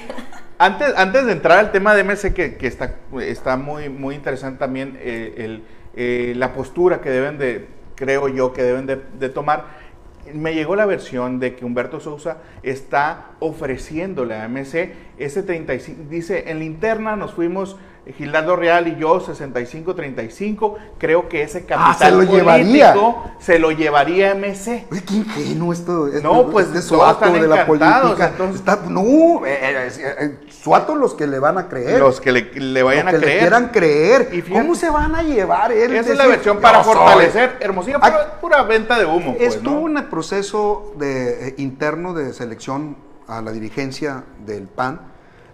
Antes, 0.58 0.94
antes 0.96 1.26
de 1.26 1.32
entrar 1.32 1.58
al 1.58 1.70
tema 1.70 1.94
de 1.94 2.02
MC, 2.02 2.32
que, 2.32 2.66
está, 2.66 2.94
está 3.20 3.56
muy, 3.56 3.90
muy 3.90 4.14
interesante 4.14 4.58
también 4.58 4.96
eh, 5.00 5.60
eh, 5.94 6.34
la 6.36 6.54
postura 6.54 7.00
que 7.02 7.10
deben 7.10 7.36
de, 7.36 7.68
creo 7.94 8.28
yo, 8.28 8.52
que 8.54 8.62
deben 8.62 8.86
de, 8.86 9.28
tomar, 9.28 9.64
me 10.32 10.54
llegó 10.54 10.74
la 10.74 10.86
versión 10.86 11.40
de 11.40 11.54
que 11.56 11.64
Humberto 11.64 12.00
Sousa 12.00 12.38
está 12.62 13.32
ofreciéndole 13.40 14.34
a 14.34 14.48
MC 14.48 14.94
ese 15.18 15.42
35, 15.42 16.04
dice, 16.08 16.50
en 16.50 16.58
la 16.58 16.64
interna 16.64 17.16
nos 17.16 17.34
fuimos 17.34 17.76
Gildardo 18.14 18.54
Real 18.54 18.86
y 18.86 18.96
yo 18.96 19.20
65-35, 19.20 20.74
creo 20.98 21.28
que 21.28 21.42
ese 21.42 21.66
capital 21.66 21.90
ah, 21.90 21.94
se 21.98 22.10
lo 22.10 22.16
político 22.18 22.36
llevaría. 22.36 22.94
se 23.40 23.58
lo 23.58 23.70
llevaría 23.72 24.34
MC. 24.34 24.86
Oye, 24.92 25.02
qué 25.02 25.14
ingenuo 25.14 25.72
esto. 25.72 26.08
no, 26.22 26.46
pues 26.48 26.72
de 26.72 26.82
Suato, 26.82 27.30
de 27.32 27.48
la 27.48 27.66
política. 27.66 28.32
no, 28.88 29.44
eh, 29.44 29.58
eh, 29.60 29.88
eh, 30.20 30.38
Suato 30.66 30.96
los 30.96 31.14
que 31.14 31.28
le 31.28 31.38
van 31.38 31.58
a 31.58 31.68
creer. 31.68 32.00
Los 32.00 32.20
que 32.20 32.32
le, 32.32 32.82
vayan 32.82 33.06
a 33.06 33.12
que 33.12 33.18
creer. 33.18 33.34
Le 33.34 33.38
quieran 33.38 33.68
creer. 33.68 34.30
¿Y 34.32 34.42
¿Cómo 34.42 34.74
se 34.74 34.90
van 34.90 35.14
a 35.14 35.22
llevar 35.22 35.70
él? 35.70 35.94
Esa 35.94 36.10
es 36.10 36.18
la 36.18 36.26
versión 36.26 36.60
para 36.60 36.82
fortalecer. 36.82 37.58
Hermosillo, 37.60 38.00
pura 38.40 38.64
venta 38.64 38.98
de 38.98 39.04
humo. 39.04 39.36
Pues, 39.36 39.54
estuvo 39.54 39.78
un 39.78 39.94
proceso 40.10 40.92
de, 40.98 41.54
interno 41.58 42.14
de 42.14 42.32
selección 42.32 42.96
a 43.28 43.42
la 43.42 43.52
dirigencia 43.52 44.24
del 44.44 44.64
PAN. 44.64 45.02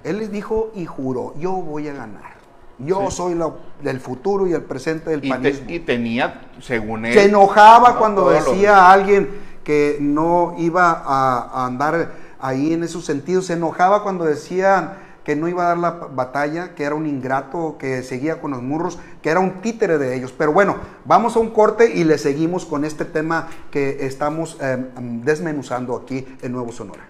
Él 0.03 0.17
les 0.17 0.33
dijo 0.33 0.73
y 0.75 0.87
juró, 0.87 1.35
yo 1.37 1.53
voy 1.53 1.89
a 1.89 1.93
ganar. 1.93 2.33
Yo 2.79 3.11
soy 3.11 3.39
del 3.83 4.01
futuro 4.01 4.47
y 4.47 4.55
el 4.55 4.63
presente 4.63 5.11
del 5.11 5.29
panismo. 5.29 5.67
y 5.69 5.81
tenía, 5.81 6.41
según 6.63 7.05
él... 7.05 7.13
Se 7.13 7.27
enojaba 7.27 7.99
cuando 7.99 8.31
decía 8.31 8.79
a 8.79 8.93
alguien 8.95 9.29
que 9.63 9.99
no 10.01 10.55
iba 10.59 11.03
a, 11.05 11.67
andar 11.67 12.13
ahí 12.43 12.75
en 12.75 12.83
esos 12.83 13.07
sentidos. 13.07 13.47
Se 13.47 13.55
enojaba 13.55 14.03
cuando 14.03 14.25
decían 14.25 14.95
que 15.25 15.37
no 15.37 15.49
iba 15.49 15.65
a 15.65 15.69
dar 15.69 15.79
la 15.79 15.91
batalla, 15.91 16.75
que 16.75 16.85
era 16.85 16.95
un 16.95 17.07
ingrato, 17.07 17.77
que 17.79 18.03
seguía 18.03 18.41
con 18.41 18.51
los 18.51 18.63
murros, 18.63 18.99
que 19.23 19.31
era 19.31 19.41
un 19.41 19.63
títere 19.63 19.97
de 19.97 20.17
ellos. 20.17 20.35
Pero 20.37 20.53
bueno, 20.53 20.77
vamos 21.05 21.37
a 21.37 21.39
un 21.39 21.51
corte 21.51 21.93
y 21.95 22.05
le 22.05 22.19
seguimos 22.19 22.67
con 22.67 22.85
este 22.85 23.05
tema 23.05 23.49
que 23.71 24.05
estamos 24.05 24.59
eh, 24.61 24.85
desmenuzando 25.25 25.97
aquí 25.97 26.27
en 26.43 26.53
Nuevo 26.53 26.73
Sonora. 26.73 27.09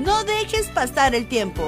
No 0.04 0.24
dejes 0.24 0.66
pasar 0.68 1.14
el 1.14 1.26
tiempo. 1.26 1.62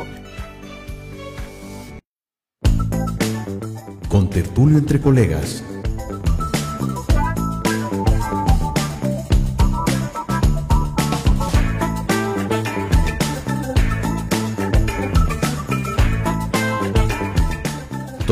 Con 4.09 4.29
tertulio 4.29 4.79
entre 4.79 5.01
colegas 5.01 5.63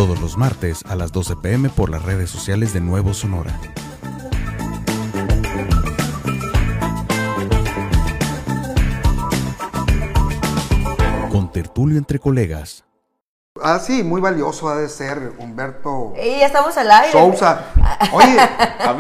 todos 0.01 0.19
los 0.19 0.39
martes 0.39 0.83
a 0.89 0.97
las 0.97 1.13
12 1.13 1.37
pm 1.43 1.69
por 1.69 1.91
las 1.91 2.03
redes 2.03 2.31
sociales 2.31 2.73
de 2.73 2.81
Nuevo 2.81 3.13
Sonora. 3.13 3.61
Con 11.31 11.53
tertulio 11.53 11.99
entre 11.99 12.19
colegas. 12.19 12.83
Ah, 13.63 13.79
sí, 13.79 14.03
muy 14.03 14.23
valioso 14.23 14.71
ha 14.71 14.77
de 14.77 14.89
ser 14.89 15.35
Humberto. 15.37 16.15
Y 16.17 16.39
ya 16.39 16.47
estamos 16.47 16.75
al 16.79 16.91
aire. 16.91 17.13
Sousa. 17.13 17.67
Oye, 18.15 18.39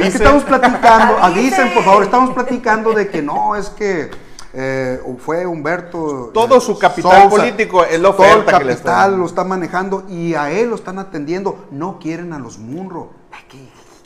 es 0.00 0.12
que 0.12 0.18
estamos 0.18 0.44
platicando, 0.44 1.16
avisen 1.22 1.72
por 1.72 1.82
favor, 1.82 2.02
estamos 2.02 2.34
platicando 2.34 2.92
de 2.92 3.08
que 3.08 3.22
no, 3.22 3.56
es 3.56 3.70
que 3.70 4.10
eh, 4.52 5.00
fue 5.18 5.46
Humberto. 5.46 6.30
Todo 6.34 6.60
su 6.60 6.78
capital 6.78 7.28
político 7.28 7.84
es 7.84 8.00
lo 8.00 8.14
Todo 8.14 8.38
el 8.38 8.44
capital 8.44 9.18
lo 9.18 9.26
está 9.26 9.44
manejando 9.44 10.04
y 10.08 10.34
a 10.34 10.50
él 10.50 10.70
lo 10.70 10.76
están 10.76 10.98
atendiendo. 10.98 11.66
No 11.70 11.98
quieren 11.98 12.32
a 12.32 12.38
los 12.38 12.58
Munro. 12.58 13.10
qué, 13.48 13.58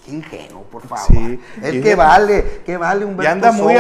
ingenuo, 0.07 0.65
por 0.65 0.83
favor. 0.87 1.07
Sí, 1.07 1.41
es 1.63 1.83
que 1.83 1.95
vale, 1.95 2.61
que 2.67 2.77
vale 2.77 3.07
Humberto. 3.07 3.23
Y 3.23 3.27
anda 3.27 3.53
muy, 3.53 3.75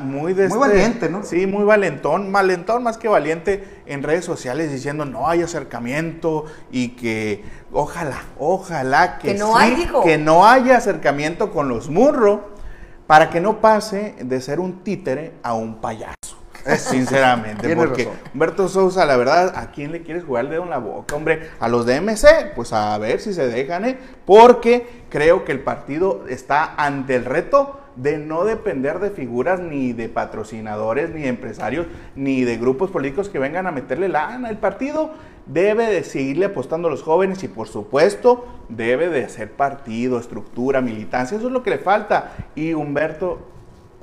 muy, 0.00 0.32
muy 0.34 0.42
este, 0.42 0.56
valiente, 0.56 1.08
¿no? 1.08 1.24
Sí, 1.24 1.46
muy 1.46 1.64
valentón, 1.64 2.30
valentón 2.30 2.84
más 2.84 2.98
que 2.98 3.08
valiente 3.08 3.82
en 3.86 4.04
redes 4.04 4.24
sociales 4.24 4.70
diciendo 4.70 5.04
no 5.04 5.28
hay 5.28 5.42
acercamiento 5.42 6.44
y 6.70 6.90
que 6.90 7.44
ojalá, 7.72 8.22
ojalá 8.38 9.18
que, 9.18 9.34
no, 9.34 9.56
hay, 9.56 9.88
que 10.04 10.18
no 10.18 10.46
haya 10.46 10.76
acercamiento 10.76 11.50
con 11.50 11.68
los 11.68 11.90
Munro 11.90 12.55
para 13.06 13.30
que 13.30 13.40
no 13.40 13.60
pase 13.60 14.14
de 14.20 14.40
ser 14.40 14.60
un 14.60 14.82
títere 14.82 15.32
a 15.42 15.54
un 15.54 15.80
payaso. 15.80 16.36
Sinceramente, 16.78 17.76
porque 17.76 18.08
Humberto 18.34 18.68
Sousa, 18.68 19.06
la 19.06 19.16
verdad, 19.16 19.52
¿a 19.56 19.70
quién 19.70 19.92
le 19.92 20.02
quieres 20.02 20.24
jugar 20.24 20.46
el 20.46 20.50
dedo 20.50 20.64
en 20.64 20.70
la 20.70 20.78
boca? 20.78 21.14
Hombre, 21.14 21.50
a 21.60 21.68
los 21.68 21.86
de 21.86 22.00
MC, 22.00 22.52
pues 22.54 22.72
a 22.72 22.98
ver 22.98 23.20
si 23.20 23.32
se 23.32 23.46
dejan, 23.46 23.84
¿eh? 23.84 23.98
porque 24.24 25.04
creo 25.08 25.44
que 25.44 25.52
el 25.52 25.60
partido 25.60 26.24
está 26.28 26.74
ante 26.76 27.14
el 27.14 27.24
reto 27.24 27.80
de 27.96 28.18
no 28.18 28.44
depender 28.44 28.98
de 29.00 29.10
figuras 29.10 29.60
ni 29.60 29.92
de 29.92 30.08
patrocinadores, 30.08 31.10
ni 31.10 31.22
de 31.22 31.28
empresarios, 31.28 31.86
ni 32.14 32.44
de 32.44 32.58
grupos 32.58 32.90
políticos 32.90 33.28
que 33.28 33.38
vengan 33.38 33.66
a 33.66 33.72
meterle 33.72 34.08
lana. 34.08 34.50
El 34.50 34.58
partido 34.58 35.10
debe 35.46 35.86
de 35.86 36.04
seguirle 36.04 36.46
apostando 36.46 36.88
a 36.88 36.90
los 36.90 37.02
jóvenes 37.02 37.42
y 37.42 37.48
por 37.48 37.68
supuesto 37.68 38.46
debe 38.68 39.08
de 39.08 39.28
ser 39.28 39.52
partido, 39.52 40.18
estructura, 40.18 40.80
militancia, 40.80 41.38
eso 41.38 41.46
es 41.46 41.52
lo 41.52 41.62
que 41.62 41.70
le 41.70 41.78
falta. 41.78 42.34
Y 42.54 42.74
Humberto 42.74 43.38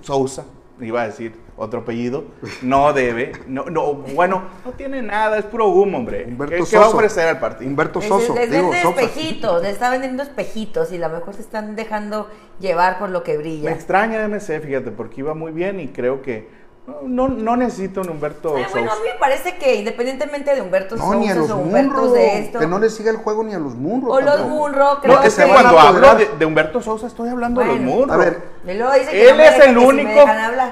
Sousa, 0.02 0.46
iba 0.80 1.02
a 1.02 1.08
decir 1.08 1.43
otro 1.56 1.82
apellido, 1.82 2.26
no 2.62 2.94
debe, 2.94 3.32
no, 3.48 3.66
no, 3.66 3.94
bueno, 3.94 4.44
no 4.66 4.72
tiene 4.72 5.02
nada, 5.02 5.38
es 5.38 5.46
puro 5.46 5.68
humo, 5.68 6.00
hombre. 6.00 6.26
Humberto 6.26 6.66
¿Qué, 6.66 6.78
va 6.78 6.86
a 6.86 6.90
ofrecer 6.90 7.28
al 7.28 7.40
partido? 7.40 7.70
Humberto 7.70 8.02
Soso. 8.02 8.34
Les, 8.36 8.50
vende 8.50 8.82
espejitos, 8.82 9.62
les 9.62 9.74
está 9.74 9.90
vendiendo 9.90 10.24
espejitos 10.24 10.92
y 10.92 10.98
a 10.98 11.08
lo 11.08 11.16
mejor 11.16 11.34
se 11.36 11.42
están 11.42 11.76
dejando 11.76 12.28
llevar 12.60 12.98
por 12.98 13.10
lo 13.10 13.24
que 13.24 13.38
brilla. 13.38 13.70
Me 13.70 13.76
extraña 13.76 14.28
MC, 14.28 14.60
fíjate, 14.62 14.92
porque 14.92 15.22
iba 15.22 15.34
muy 15.34 15.52
bien 15.52 15.80
y 15.80 15.90
creo 15.90 16.22
que 16.22 16.63
no, 17.04 17.30
no 17.30 17.56
necesito 17.56 18.02
un 18.02 18.10
Humberto 18.10 18.56
Ay, 18.58 18.66
Bueno, 18.72 18.92
a 18.92 18.96
mí 18.96 19.02
me 19.06 19.18
parece 19.18 19.56
que 19.56 19.76
independientemente 19.76 20.54
de 20.54 20.62
Humberto 20.62 20.98
no, 20.98 21.16
ni 21.16 21.30
a 21.30 21.36
los 21.36 21.50
Munro, 21.50 22.12
de 22.12 22.40
esto. 22.40 22.60
Que 22.60 22.68
no 22.68 22.78
le 22.78 22.90
siga 22.90 23.10
el 23.10 23.18
juego 23.18 23.44
ni 23.44 23.54
a 23.54 23.60
los 23.60 23.76
Munro. 23.76 24.12
O 24.12 24.20
los 24.20 24.42
Munro, 24.42 25.00
creo 25.02 25.16
no, 25.16 25.24
es 25.24 25.34
que, 25.34 25.44
cuando 25.44 25.80
hablo 25.80 26.16
de, 26.16 26.46
Humberto 26.46 26.82
Sousa 26.82 27.08
estoy 27.08 27.30
hablando 27.30 27.62
de 27.62 27.68
los 27.68 27.80
Munro. 27.80 28.14
A 28.14 28.18
ver, 28.18 28.42
él 28.68 29.40
es 29.40 29.60
el 29.60 29.78
único. 29.78 30.26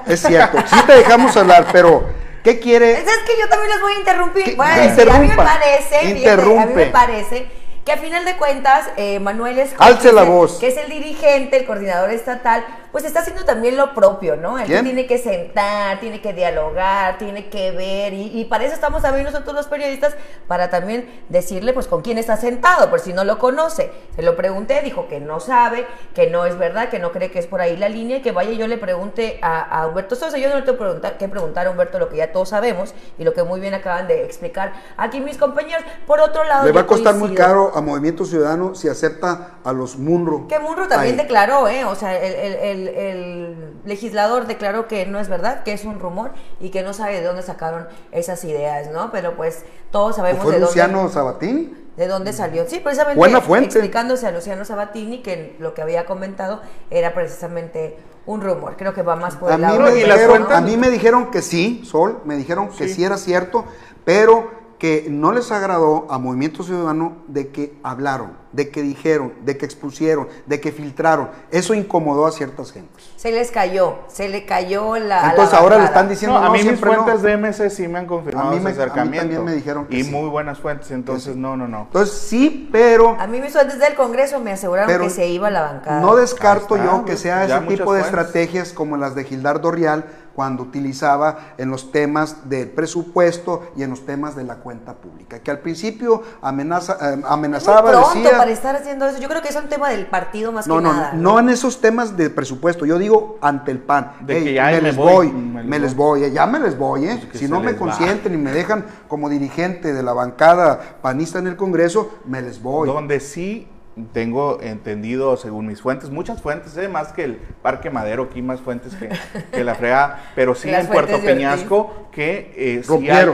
es 0.06 0.20
cierto, 0.20 0.58
sí 0.66 0.76
te 0.86 0.96
dejamos 0.96 1.34
hablar, 1.36 1.66
pero 1.72 2.04
¿qué 2.44 2.60
quiere? 2.60 2.92
Es 2.92 3.04
que 3.04 3.38
yo 3.40 3.48
también 3.48 3.70
les 3.70 3.80
voy 3.80 3.92
a 3.92 3.98
interrumpir. 3.98 4.56
Bueno, 4.56 5.12
a 5.14 5.18
mí 5.18 5.28
me 5.28 5.36
parece, 5.36 6.10
interrumpe. 6.10 6.62
a 6.62 6.66
mí 6.66 6.74
me 6.74 6.86
parece 6.86 7.61
que 7.84 7.92
a 7.92 7.96
final 7.96 8.24
de 8.24 8.36
cuentas, 8.36 8.88
eh, 8.96 9.18
Manuel 9.18 9.58
es 9.58 9.74
Alce 9.78 10.12
la 10.12 10.22
voz. 10.22 10.58
que 10.58 10.68
es 10.68 10.76
el 10.76 10.88
dirigente, 10.88 11.56
el 11.56 11.66
coordinador 11.66 12.10
estatal, 12.10 12.64
pues 12.92 13.04
está 13.04 13.20
haciendo 13.20 13.44
también 13.44 13.76
lo 13.76 13.94
propio, 13.94 14.36
¿no? 14.36 14.58
Él 14.58 14.66
tiene 14.66 15.06
que 15.06 15.18
sentar, 15.18 15.98
tiene 15.98 16.20
que 16.20 16.32
dialogar, 16.32 17.18
tiene 17.18 17.48
que 17.48 17.72
ver, 17.72 18.12
y, 18.12 18.44
para 18.44 18.64
eso 18.64 18.74
estamos 18.74 19.02
también 19.02 19.24
nosotros 19.24 19.54
los 19.54 19.66
periodistas, 19.66 20.14
para 20.46 20.68
también 20.68 21.10
decirle, 21.30 21.72
pues, 21.72 21.86
con 21.86 22.02
quién 22.02 22.18
está 22.18 22.36
sentado, 22.36 22.90
por 22.90 23.00
si 23.00 23.14
no 23.14 23.24
lo 23.24 23.38
conoce. 23.38 23.90
Se 24.14 24.22
lo 24.22 24.36
pregunté, 24.36 24.82
dijo 24.82 25.08
que 25.08 25.20
no 25.20 25.40
sabe, 25.40 25.86
que 26.14 26.28
no 26.28 26.44
es 26.44 26.58
verdad, 26.58 26.90
que 26.90 26.98
no 26.98 27.12
cree 27.12 27.30
que 27.30 27.38
es 27.38 27.46
por 27.46 27.62
ahí 27.62 27.76
la 27.78 27.88
línea, 27.88 28.18
y 28.18 28.22
que 28.22 28.30
vaya 28.30 28.52
yo 28.52 28.66
le 28.66 28.76
pregunte 28.76 29.40
a, 29.42 29.86
Humberto 29.88 30.14
Sosa. 30.14 30.36
Yo 30.36 30.50
no 30.50 30.56
le 30.56 30.62
tengo 30.62 30.76
que 30.76 30.84
preguntar, 30.84 31.18
que 31.18 31.28
preguntar 31.28 31.66
a 31.66 31.70
Humberto 31.70 31.98
lo 31.98 32.10
que 32.10 32.18
ya 32.18 32.30
todos 32.30 32.50
sabemos, 32.50 32.94
y 33.18 33.24
lo 33.24 33.32
que 33.32 33.42
muy 33.42 33.58
bien 33.58 33.72
acaban 33.72 34.06
de 34.06 34.24
explicar 34.24 34.74
aquí 34.98 35.20
mis 35.20 35.38
compañeros. 35.38 35.82
Por 36.06 36.20
otro 36.20 36.44
lado, 36.44 36.66
le 36.66 36.72
va 36.72 36.82
a 36.82 36.86
costar 36.86 37.14
muy 37.14 37.34
caro 37.34 37.71
a 37.74 37.80
Movimiento 37.80 38.24
Ciudadano 38.24 38.74
si 38.74 38.88
acepta 38.88 39.58
a 39.64 39.72
los 39.72 39.96
Munro. 39.96 40.46
Que 40.48 40.58
Munro 40.58 40.88
también 40.88 41.16
declaró, 41.16 41.68
¿eh? 41.68 41.84
O 41.84 41.94
sea, 41.94 42.16
el 42.18 42.88
el, 42.88 43.72
legislador 43.84 44.46
declaró 44.46 44.88
que 44.88 45.06
no 45.06 45.18
es 45.18 45.28
verdad, 45.28 45.62
que 45.62 45.72
es 45.72 45.84
un 45.84 45.98
rumor 45.98 46.32
y 46.60 46.70
que 46.70 46.82
no 46.82 46.92
sabe 46.92 47.20
de 47.20 47.26
dónde 47.26 47.42
sacaron 47.42 47.88
esas 48.12 48.44
ideas, 48.44 48.90
¿no? 48.90 49.10
Pero 49.10 49.36
pues 49.36 49.64
todos 49.90 50.16
sabemos 50.16 50.42
fue 50.42 50.54
de 50.54 50.60
Luciano 50.60 50.98
dónde. 50.98 51.14
Sabatini? 51.14 51.76
¿De 51.96 52.06
dónde 52.08 52.32
salió? 52.32 52.66
Sí, 52.66 52.80
precisamente 52.80 53.18
Buena 53.18 53.40
fuente. 53.40 53.66
explicándose 53.66 54.26
a 54.26 54.30
Luciano 54.30 54.64
Sabatini 54.64 55.20
que 55.20 55.56
lo 55.58 55.74
que 55.74 55.82
había 55.82 56.06
comentado 56.06 56.62
era 56.90 57.12
precisamente 57.12 57.98
un 58.24 58.40
rumor. 58.40 58.76
Creo 58.76 58.94
que 58.94 59.02
va 59.02 59.16
más 59.16 59.36
por 59.36 59.50
a 59.50 59.56
el 59.56 59.60
mí 59.60 59.78
Me 59.78 59.92
dijeron, 59.92 60.46
A 60.50 60.60
mí 60.60 60.76
me 60.76 60.90
dijeron 60.90 61.30
que 61.30 61.42
sí, 61.42 61.82
Sol, 61.84 62.20
me 62.24 62.36
dijeron 62.36 62.70
que 62.70 62.88
sí 62.88 63.04
era 63.04 63.18
cierto, 63.18 63.66
pero 64.04 64.61
que 64.82 65.06
no 65.08 65.30
les 65.30 65.52
agradó 65.52 66.08
a 66.10 66.18
Movimiento 66.18 66.64
Ciudadano 66.64 67.18
de 67.28 67.50
que 67.50 67.72
hablaron, 67.84 68.32
de 68.50 68.70
que 68.70 68.82
dijeron, 68.82 69.32
de 69.44 69.56
que 69.56 69.64
expusieron, 69.64 70.26
de 70.46 70.60
que 70.60 70.72
filtraron. 70.72 71.28
Eso 71.52 71.72
incomodó 71.74 72.26
a 72.26 72.32
ciertas 72.32 72.72
gentes. 72.72 73.11
Se 73.22 73.30
les 73.30 73.52
cayó, 73.52 73.98
se 74.08 74.28
le 74.28 74.44
cayó 74.46 74.96
la. 74.96 75.30
Entonces 75.30 75.54
ahora 75.54 75.78
le 75.78 75.84
están 75.84 76.08
diciendo. 76.08 76.40
No, 76.40 76.44
a 76.44 76.50
mí 76.50 76.64
mis 76.64 76.80
fuentes 76.80 77.22
de 77.22 77.36
MC 77.36 77.70
sí 77.70 77.86
me 77.86 78.00
han 78.00 78.06
confirmado 78.06 78.48
a 78.48 78.50
mí 78.50 78.66
acercamiento. 78.66 79.00
A 79.00 79.04
mí 79.04 79.16
también 79.16 79.44
me 79.44 79.52
dijeron 79.52 79.86
que 79.86 80.00
Y 80.00 80.02
muy 80.02 80.28
buenas 80.28 80.58
fuentes, 80.58 80.90
entonces 80.90 81.36
no, 81.36 81.56
no, 81.56 81.68
no. 81.68 81.82
Entonces 81.82 82.18
sí, 82.18 82.68
pero. 82.72 83.16
A 83.20 83.28
mí 83.28 83.40
mis 83.40 83.52
fuentes 83.52 83.78
del 83.78 83.94
Congreso 83.94 84.40
me 84.40 84.50
aseguraron 84.50 85.00
que 85.00 85.08
se 85.08 85.28
iba 85.28 85.46
a 85.46 85.50
la 85.52 85.62
bancada. 85.62 86.00
No 86.00 86.16
descarto 86.16 86.76
yo 86.76 87.04
que 87.04 87.16
sea 87.16 87.44
ese 87.44 87.60
tipo 87.68 87.94
de 87.94 88.00
estrategias 88.00 88.72
como 88.72 88.96
las 88.96 89.14
de 89.14 89.22
Gildardo 89.22 89.70
Rial 89.70 90.04
cuando 90.34 90.62
utilizaba 90.62 91.54
en 91.58 91.70
los 91.70 91.92
temas 91.92 92.48
del 92.48 92.70
presupuesto 92.70 93.70
y 93.76 93.82
en 93.82 93.90
los 93.90 94.06
temas 94.06 94.34
de 94.36 94.44
la 94.44 94.56
cuenta 94.56 94.94
pública, 94.94 95.40
que 95.40 95.50
al 95.50 95.58
principio 95.58 96.22
amenaza, 96.40 96.96
eh, 97.00 97.22
amenazaba, 97.26 97.82
Muy 97.82 97.92
pronto 97.92 98.30
para 98.30 98.50
estar 98.50 98.76
haciendo 98.76 99.06
eso. 99.06 99.18
Yo 99.18 99.28
creo 99.28 99.42
que 99.42 99.48
es 99.48 99.56
un 99.56 99.68
tema 99.68 99.90
del 99.90 100.06
partido 100.06 100.52
más 100.52 100.66
no, 100.66 100.76
que 100.76 100.82
no, 100.82 100.92
nada. 100.92 101.12
No, 101.12 101.32
no 101.34 101.38
en 101.38 101.48
esos 101.50 101.80
temas 101.80 102.16
de 102.16 102.30
presupuesto. 102.30 102.86
Yo 102.86 102.98
digo 102.98 103.11
ante 103.40 103.70
el 103.70 103.78
PAN. 103.78 104.12
De 104.20 104.42
que 104.42 104.54
ya 104.54 104.66
me, 104.66 104.80
les 104.80 104.96
voy, 104.96 105.30
me, 105.30 105.78
les 105.78 105.94
voy, 105.94 106.30
ya 106.30 106.46
me 106.46 106.58
les 106.58 106.76
voy, 106.76 107.06
¿eh? 107.06 107.20
Pues 107.26 107.38
si 107.38 107.48
no 107.48 107.60
me 107.60 107.76
consienten 107.76 108.34
y 108.34 108.36
me 108.36 108.52
dejan 108.52 108.84
como 109.08 109.28
dirigente 109.28 109.92
de 109.92 110.02
la 110.02 110.12
bancada 110.12 110.98
panista 111.02 111.38
en 111.38 111.46
el 111.46 111.56
Congreso, 111.56 112.18
me 112.26 112.42
les 112.42 112.62
voy. 112.62 112.88
Donde 112.88 113.20
sí 113.20 113.68
tengo 114.12 114.60
entendido, 114.62 115.36
según 115.36 115.66
mis 115.66 115.82
fuentes, 115.82 116.10
muchas 116.10 116.40
fuentes, 116.40 116.76
¿eh? 116.76 116.88
más 116.88 117.12
que 117.12 117.24
el 117.24 117.36
Parque 117.62 117.90
Madero, 117.90 118.24
aquí 118.30 118.40
más 118.40 118.60
fuentes 118.60 118.94
que, 118.94 119.64
la 119.64 119.74
fregada, 119.74 120.30
pero 120.34 120.54
sí 120.54 120.70
en 120.70 120.86
Puerto 120.86 121.20
Peñasco 121.20 122.08
que 122.10 122.52
eh, 122.56 122.82
sí 122.82 123.10
hay 123.10 123.28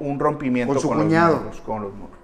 un 0.00 0.20
rompimiento 0.20 0.74
con, 0.74 0.82
con, 0.82 0.98
los 0.98 1.06
muros, 1.06 1.60
con 1.60 1.82
los 1.82 1.94
muros. 1.94 2.16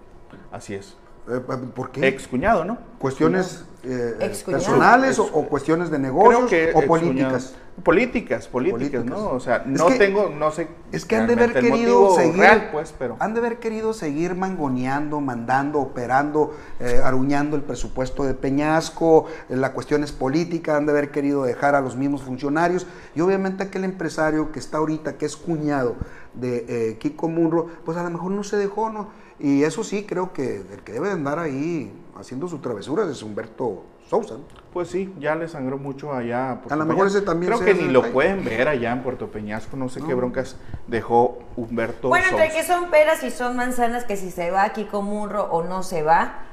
Así 0.53 0.75
es. 0.75 0.97
Eh, 1.29 1.41
¿Por 1.75 1.91
qué? 1.91 2.09
Ex 2.09 2.27
cuñado, 2.27 2.65
¿no? 2.65 2.79
Cuestiones 2.99 3.65
eh, 3.83 4.35
personales 4.45 5.19
o, 5.19 5.27
cuestiones 5.49 5.91
de 5.91 5.99
negocios 5.99 6.53
o 6.75 6.83
políticas. 6.83 7.55
Políticas, 7.83 8.47
políticas, 8.47 9.07
¿no? 9.07 9.31
O 9.31 9.41
sea, 9.41 9.63
no 9.65 9.87
tengo, 9.87 10.29
no 10.29 10.51
sé. 10.51 10.69
Es 10.93 11.07
que 11.07 11.17
han 11.17 11.27
de 11.27 11.33
haber 11.33 11.55
querido 11.55 12.15
seguir, 12.15 12.69
pues, 12.73 12.93
pero. 12.99 13.17
Han 13.21 13.33
de 13.33 13.41
haber 13.41 13.59
querido 13.59 13.95
seguir 13.95 14.35
mangoneando, 14.35 15.21
mandando, 15.23 15.81
operando, 15.81 16.55
eh, 16.79 17.01
aruñando 17.03 17.57
el 17.57 17.63
presupuesto 17.63 18.25
de 18.25 18.35
Peñasco, 18.35 19.27
la 19.49 19.73
cuestión 19.73 20.05
es 20.05 20.13
política, 20.13 20.77
han 20.77 20.85
de 20.85 20.93
haber 20.93 21.11
querido 21.11 21.45
dejar 21.45 21.75
a 21.75 21.81
los 21.81 21.97
mismos 21.97 22.23
funcionarios 22.23 22.87
y 23.15 23.23
obviamente 23.23 23.63
aquel 23.63 23.85
empresario 23.85 24.53
que 24.53 24.59
está 24.59 24.77
ahorita, 24.77 25.17
que 25.17 25.25
es 25.25 25.37
cuñado 25.37 25.97
de 26.35 26.67
eh, 26.69 26.99
Kiko 26.99 27.29
Munro, 27.29 27.69
pues 27.85 27.97
a 27.97 28.03
lo 28.03 28.11
mejor 28.11 28.31
no 28.33 28.45
se 28.45 28.59
dejó, 28.59 28.91
¿no? 28.91 29.09
Y 29.41 29.65
eso 29.65 29.83
sí, 29.83 30.05
creo 30.05 30.33
que 30.33 30.57
el 30.57 30.83
que 30.85 30.93
debe 30.93 31.11
andar 31.11 31.39
ahí 31.39 31.93
haciendo 32.19 32.47
sus 32.47 32.61
travesuras 32.61 33.09
es 33.09 33.23
Humberto 33.23 33.85
Sousa. 34.07 34.37
Pues 34.73 34.89
sí, 34.89 35.15
ya 35.19 35.35
le 35.35 35.49
sangró 35.49 35.79
mucho 35.79 36.13
allá. 36.13 36.51
A, 36.51 36.61
a 36.69 36.77
lo 36.77 36.85
mejor 36.85 37.07
ese 37.07 37.23
también. 37.23 37.51
Creo 37.53 37.65
que 37.65 37.75
ni 37.75 37.89
lo 37.89 38.13
pueden 38.13 38.45
ver 38.45 38.69
allá 38.69 38.93
en 38.93 39.03
Puerto 39.03 39.31
Peñasco, 39.31 39.77
no 39.77 39.89
sé 39.89 40.03
qué 40.03 40.13
broncas 40.15 40.57
dejó 40.87 41.39
Humberto 41.57 42.09
Bueno, 42.09 42.27
entre 42.31 42.51
que 42.51 42.63
son 42.65 42.91
peras 42.91 43.23
y 43.23 43.31
son 43.31 43.57
manzanas, 43.57 44.05
que 44.05 44.17
si 44.17 44.31
se 44.31 44.51
va 44.51 44.69
Kiko 44.71 45.01
Munro 45.01 45.45
o 45.45 45.63
no 45.65 45.83
se 45.83 46.03
va, 46.03 46.47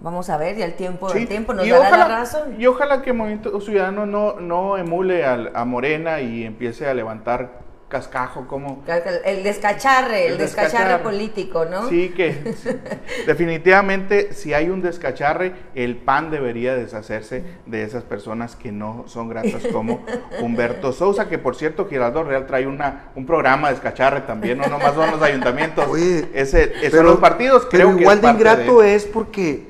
Vamos 0.00 0.30
a 0.30 0.36
ver, 0.36 0.58
y 0.58 0.62
el 0.62 0.74
tiempo, 0.74 1.12
el 1.12 1.28
tiempo 1.28 1.54
nos 1.54 1.68
dará 1.68 1.96
la 1.96 2.08
razón. 2.08 2.60
Y 2.60 2.66
ojalá 2.66 3.02
que 3.02 3.10
el 3.10 3.16
Movimiento 3.16 3.60
Ciudadano 3.60 4.04
no, 4.04 4.40
no 4.40 4.76
emule 4.76 5.24
a 5.24 5.64
Morena 5.64 6.20
y 6.20 6.42
empiece 6.42 6.88
a 6.88 6.94
levantar 6.94 7.61
cascajo, 7.92 8.46
como... 8.48 8.82
El 9.24 9.44
descacharre, 9.44 10.26
el, 10.28 10.38
descacharre, 10.38 11.02
político, 11.02 11.66
¿no? 11.66 11.90
Sí, 11.90 12.08
que 12.16 12.54
definitivamente 13.26 14.32
si 14.32 14.54
hay 14.54 14.70
un 14.70 14.80
descacharre, 14.80 15.52
el 15.74 15.98
PAN 15.98 16.30
debería 16.30 16.74
deshacerse 16.74 17.44
de 17.66 17.84
esas 17.84 18.02
personas 18.02 18.56
que 18.56 18.72
no 18.72 19.04
son 19.08 19.28
gratas 19.28 19.66
como 19.70 20.06
Humberto 20.40 20.94
Sousa, 20.94 21.28
que 21.28 21.38
por 21.38 21.54
cierto 21.54 21.86
Giraldo 21.86 22.24
Real 22.24 22.46
trae 22.46 22.66
una, 22.66 23.10
un 23.14 23.26
programa 23.26 23.68
de 23.68 23.74
descacharre 23.74 24.22
también, 24.22 24.56
no 24.56 24.66
nomás 24.68 24.94
son 24.94 25.10
los 25.10 25.22
ayuntamientos, 25.22 25.86
Oye, 25.92 26.30
ese, 26.32 26.90
son 26.90 27.04
los 27.04 27.18
partidos, 27.18 27.66
creo 27.70 27.88
pero 27.88 28.00
igual 28.00 28.22
de 28.22 28.30
ingrato 28.30 28.82
es 28.82 29.04
porque 29.04 29.68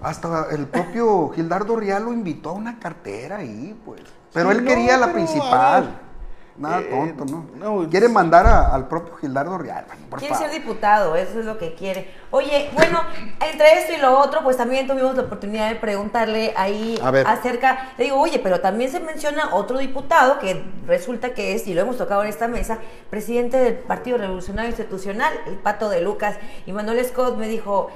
hasta 0.00 0.46
el 0.52 0.66
propio 0.66 1.28
Gildardo 1.34 1.76
Real 1.76 2.04
lo 2.04 2.14
invitó 2.14 2.50
a 2.50 2.52
una 2.52 2.78
cartera 2.78 3.36
ahí, 3.36 3.78
pues. 3.84 4.00
Pero 4.32 4.50
él 4.50 4.64
quería 4.64 4.96
la 4.96 5.12
principal. 5.12 6.00
Nada 6.56 6.80
eh, 6.80 7.14
tonto, 7.16 7.46
¿no? 7.56 7.88
quiere 7.88 8.08
mandar 8.08 8.46
al 8.46 8.86
propio 8.86 9.16
Gildardo 9.16 9.56
Real. 9.56 9.86
quiere 10.18 10.34
ser 10.34 10.50
diputado, 10.50 11.16
eso 11.16 11.40
es 11.40 11.46
lo 11.46 11.56
que 11.56 11.74
quiere. 11.74 12.10
Oye, 12.30 12.70
bueno, 12.74 13.00
entre 13.40 13.80
esto 13.80 13.94
y 13.94 13.96
lo 13.96 14.18
otro, 14.18 14.42
pues 14.42 14.58
también 14.58 14.86
tuvimos 14.86 15.16
la 15.16 15.22
oportunidad 15.22 15.70
de 15.70 15.76
preguntarle 15.76 16.52
ahí 16.56 17.00
acerca. 17.26 17.92
Le 17.96 18.04
digo, 18.04 18.20
oye, 18.20 18.38
pero 18.38 18.60
también 18.60 18.90
se 18.90 19.00
menciona 19.00 19.54
otro 19.54 19.78
diputado 19.78 20.38
que 20.38 20.62
resulta 20.86 21.32
que 21.32 21.54
es, 21.54 21.66
y 21.66 21.74
lo 21.74 21.80
hemos 21.80 21.96
tocado 21.96 22.22
en 22.22 22.28
esta 22.28 22.48
mesa, 22.48 22.78
presidente 23.08 23.56
del 23.56 23.74
Partido 23.74 24.18
Revolucionario 24.18 24.68
Institucional, 24.68 25.32
el 25.46 25.54
Pato 25.54 25.88
de 25.88 26.02
Lucas. 26.02 26.36
Y 26.66 26.72
Manuel 26.72 27.02
Scott 27.04 27.38
me 27.38 27.48
dijo: 27.48 27.90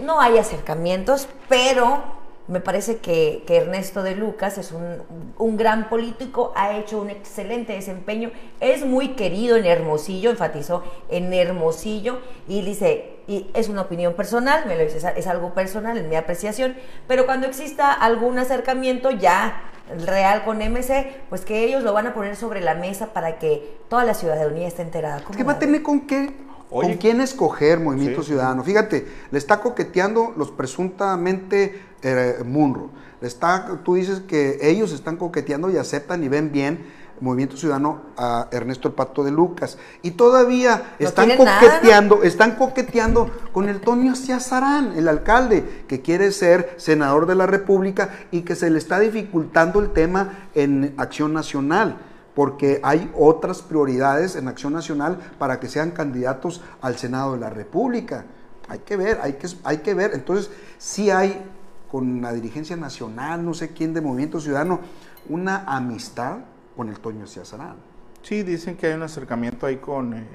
no 0.00 0.20
hay 0.20 0.36
acercamientos, 0.36 1.28
pero 1.48 2.25
me 2.48 2.60
parece 2.60 2.98
que, 2.98 3.44
Ernesto 3.48 4.02
de 4.02 4.14
Lucas 4.14 4.58
es 4.58 4.72
un, 4.72 5.56
gran 5.56 5.88
político, 5.88 6.52
ha 6.54 6.76
hecho 6.76 7.00
un 7.00 7.10
excelente 7.10 7.72
desempeño, 7.72 8.30
es 8.60 8.84
muy 8.84 9.10
querido 9.14 9.56
en 9.56 9.66
Hermosillo, 9.66 10.30
enfatizó 10.30 10.84
en 11.08 11.32
Hermosillo, 11.32 12.20
y 12.46 12.62
dice, 12.62 13.16
y 13.26 13.50
es 13.54 13.68
una 13.68 13.82
opinión 13.82 14.14
personal, 14.14 14.64
me 14.66 14.76
lo 14.76 14.84
dice, 14.84 15.00
es 15.16 15.26
algo 15.26 15.54
personal, 15.54 15.98
en 15.98 16.08
mi 16.08 16.16
apreciación, 16.16 16.76
pero 17.08 17.26
cuando 17.26 17.46
exista 17.46 17.92
algún 17.92 18.38
acercamiento 18.38 19.10
ya 19.10 19.62
real 20.04 20.44
con 20.44 20.58
MC, 20.58 21.22
pues 21.28 21.44
que 21.44 21.64
ellos 21.64 21.82
lo 21.82 21.92
van 21.92 22.06
a 22.06 22.14
poner 22.14 22.36
sobre 22.36 22.60
la 22.60 22.74
mesa 22.74 23.12
para 23.12 23.38
que 23.38 23.78
toda 23.88 24.04
la 24.04 24.14
ciudadanía 24.14 24.68
esté 24.68 24.82
enterada. 24.82 25.22
¿Qué 25.36 25.44
va 25.44 25.52
a 25.52 25.58
tener 25.58 25.82
con 25.82 26.06
qué? 26.06 26.46
¿Con 26.68 26.94
quién 26.94 27.20
escoger 27.20 27.78
Movimiento 27.78 28.24
Ciudadano? 28.24 28.64
Fíjate, 28.64 29.06
le 29.30 29.38
está 29.38 29.60
coqueteando 29.60 30.34
los 30.36 30.50
presuntamente 30.50 31.80
eh, 32.02 32.42
Munro. 32.44 32.90
Está, 33.20 33.80
tú 33.84 33.94
dices 33.94 34.20
que 34.20 34.58
ellos 34.60 34.92
están 34.92 35.16
coqueteando 35.16 35.70
y 35.70 35.76
aceptan 35.76 36.22
y 36.22 36.28
ven 36.28 36.52
bien 36.52 36.86
Movimiento 37.20 37.56
Ciudadano 37.56 38.02
a 38.16 38.48
Ernesto 38.50 38.88
el 38.88 38.94
Pacto 38.94 39.24
de 39.24 39.30
Lucas. 39.30 39.78
Y 40.02 40.12
todavía 40.12 40.94
están 40.98 41.36
coqueteando, 41.36 42.22
están 42.22 42.56
coqueteando 42.56 43.30
con 43.52 43.68
el 43.68 43.80
Tonio 43.80 44.14
Ciazarán, 44.14 44.92
el 44.96 45.08
alcalde, 45.08 45.84
que 45.88 46.02
quiere 46.02 46.30
ser 46.30 46.74
senador 46.76 47.26
de 47.26 47.34
la 47.34 47.46
República 47.46 48.10
y 48.30 48.42
que 48.42 48.54
se 48.54 48.70
le 48.70 48.78
está 48.78 48.98
dificultando 48.98 49.80
el 49.80 49.92
tema 49.92 50.48
en 50.54 50.94
Acción 50.98 51.32
Nacional 51.32 51.98
porque 52.34 52.80
hay 52.82 53.10
otras 53.16 53.62
prioridades 53.62 54.36
en 54.36 54.46
Acción 54.46 54.74
Nacional 54.74 55.16
para 55.38 55.58
que 55.58 55.68
sean 55.68 55.92
candidatos 55.92 56.60
al 56.82 56.98
Senado 56.98 57.32
de 57.32 57.40
la 57.40 57.48
República. 57.48 58.26
Hay 58.68 58.80
que 58.80 58.94
ver, 58.96 59.18
hay 59.22 59.34
que, 59.34 59.48
hay 59.64 59.78
que 59.78 59.94
ver. 59.94 60.10
Entonces, 60.12 60.50
sí 60.76 61.10
hay 61.10 61.42
con 61.90 62.20
la 62.20 62.32
dirigencia 62.32 62.76
nacional, 62.76 63.44
no 63.44 63.54
sé 63.54 63.72
quién 63.72 63.94
de 63.94 64.00
Movimiento 64.00 64.40
Ciudadano, 64.40 64.80
una 65.28 65.64
amistad 65.66 66.38
con 66.76 66.88
el 66.88 66.98
Toño 67.00 67.26
Ciazarán. 67.26 67.76
Sí, 68.22 68.42
dicen 68.42 68.76
que 68.76 68.88
hay 68.88 68.94
un 68.94 69.02
acercamiento 69.02 69.66
ahí 69.66 69.76
con 69.76 70.14
eh, 70.14 70.26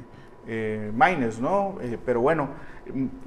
eh 0.48 0.92
¿no? 1.40 1.76
Eh, 1.82 1.98
pero 2.04 2.22
bueno, 2.22 2.50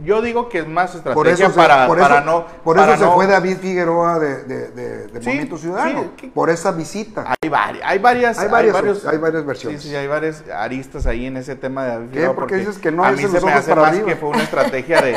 yo 0.05 0.21
digo 0.21 0.49
que 0.49 0.59
es 0.59 0.69
más 0.69 0.95
estrategia 0.95 1.49
para, 1.51 1.87
para 1.87 2.21
no. 2.21 2.47
Por 2.65 2.79
eso 2.79 2.97
se 2.97 3.07
fue 3.07 3.27
David 3.27 3.59
Figueroa 3.59 4.19
de, 4.19 4.45
de, 4.45 5.21
Movimiento 5.21 5.57
Ciudadano. 5.57 6.11
por 6.35 6.51
esa 6.51 6.73
visita. 6.73 7.35
Hay, 7.41 7.49
varias, 7.49 7.83
hay 7.85 7.99
varias. 7.99 8.39
Hay, 8.39 8.49
varios, 8.49 9.07
hay 9.07 9.19
varias 9.19 9.47
versiones. 9.47 9.83
Sí, 9.83 9.91
sí, 9.91 9.95
hay 9.95 10.07
varias 10.07 10.45
aristas 10.49 11.07
ahí 11.07 11.27
en 11.27 11.37
ese 11.37 11.57
tema 11.57 11.85
de 11.85 11.91
David 11.91 12.09
Figueroa. 12.11 12.35
Porque, 12.35 12.57
dices 12.57 12.79
que 12.79 12.91
no 12.91 13.05
a 13.05 13.13
mí 13.13 13.19
se 13.19 13.41
me 13.41 13.53
hace 13.53 13.75
más 13.75 13.97
que 13.99 14.17
fue 14.17 14.31
una 14.31 14.43
estrategia 14.43 15.01
de 15.01 15.17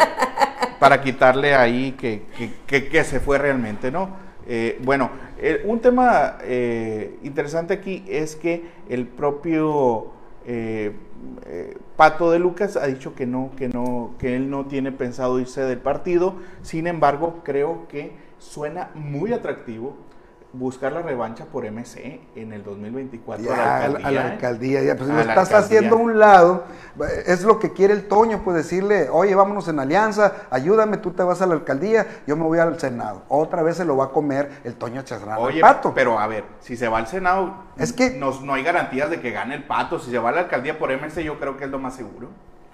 para 0.79 1.01
quitarle 1.01 1.55
ahí 1.55 1.93
que, 1.93 2.23
que, 2.67 2.87
que, 2.87 3.03
se 3.03 3.19
fue 3.19 3.37
realmente, 3.37 3.91
¿no? 3.91 4.09
Eh, 4.47 4.79
bueno, 4.83 5.11
eh, 5.39 5.61
un 5.65 5.79
tema 5.79 6.37
eh, 6.43 7.17
interesante 7.23 7.73
aquí 7.73 8.05
es 8.07 8.35
que 8.35 8.63
el 8.89 9.05
propio 9.07 10.13
Pato 11.97 12.31
de 12.31 12.39
Lucas 12.39 12.77
ha 12.77 12.87
dicho 12.87 13.13
que 13.13 13.25
no, 13.25 13.51
que 13.57 13.67
no, 13.67 14.11
que 14.17 14.37
él 14.37 14.49
no 14.49 14.67
tiene 14.67 14.93
pensado 14.93 15.41
irse 15.41 15.61
del 15.61 15.79
partido. 15.79 16.35
Sin 16.61 16.87
embargo, 16.87 17.41
creo 17.43 17.85
que 17.89 18.13
suena 18.39 18.91
muy 18.95 19.33
atractivo 19.33 19.97
buscar 20.57 20.91
la 20.91 21.01
revancha 21.01 21.45
por 21.45 21.69
MC 21.69 22.19
en 22.35 22.53
el 22.53 22.63
2024 22.63 23.53
a 23.53 23.57
la 23.57 23.77
alcaldía. 23.77 24.07
A 24.07 24.11
la 24.11 24.25
alcaldía, 24.25 24.83
ya, 24.83 24.95
pues 24.95 25.09
lo 25.09 25.19
estás 25.19 25.53
haciendo 25.53 25.95
a 25.95 25.99
un 25.99 26.19
lado, 26.19 26.63
es 27.25 27.43
lo 27.43 27.59
que 27.59 27.73
quiere 27.73 27.93
el 27.93 28.07
Toño, 28.07 28.41
pues 28.43 28.57
decirle, 28.57 29.09
oye, 29.09 29.35
vámonos 29.35 29.67
en 29.67 29.79
alianza, 29.79 30.33
ayúdame, 30.49 30.97
tú 30.97 31.11
te 31.11 31.23
vas 31.23 31.41
a 31.41 31.45
la 31.45 31.53
alcaldía, 31.53 32.07
yo 32.25 32.35
me 32.35 32.43
voy 32.43 32.59
al 32.59 32.79
Senado. 32.79 33.23
Otra 33.27 33.61
vez 33.61 33.77
se 33.77 33.85
lo 33.85 33.97
va 33.97 34.05
a 34.05 34.09
comer 34.09 34.49
el 34.63 34.75
Toño 34.75 35.01
Chazrán 35.03 35.37
Oye, 35.39 35.61
pato. 35.61 35.93
pero 35.93 36.19
a 36.19 36.27
ver, 36.27 36.43
si 36.59 36.75
se 36.75 36.87
va 36.87 36.97
al 36.97 37.07
Senado, 37.07 37.53
es 37.77 37.93
que 37.93 38.11
no, 38.11 38.31
no 38.41 38.53
hay 38.53 38.63
garantías 38.63 39.09
de 39.09 39.21
que 39.21 39.31
gane 39.31 39.55
el 39.55 39.63
pato. 39.63 39.99
Si 39.99 40.11
se 40.11 40.19
va 40.19 40.29
a 40.29 40.31
la 40.31 40.39
alcaldía 40.41 40.77
por 40.79 40.91
MC, 40.91 41.23
yo 41.23 41.39
creo 41.39 41.57
que 41.57 41.65
es 41.65 41.69
lo 41.69 41.79
más 41.79 41.95
seguro. 41.95 42.29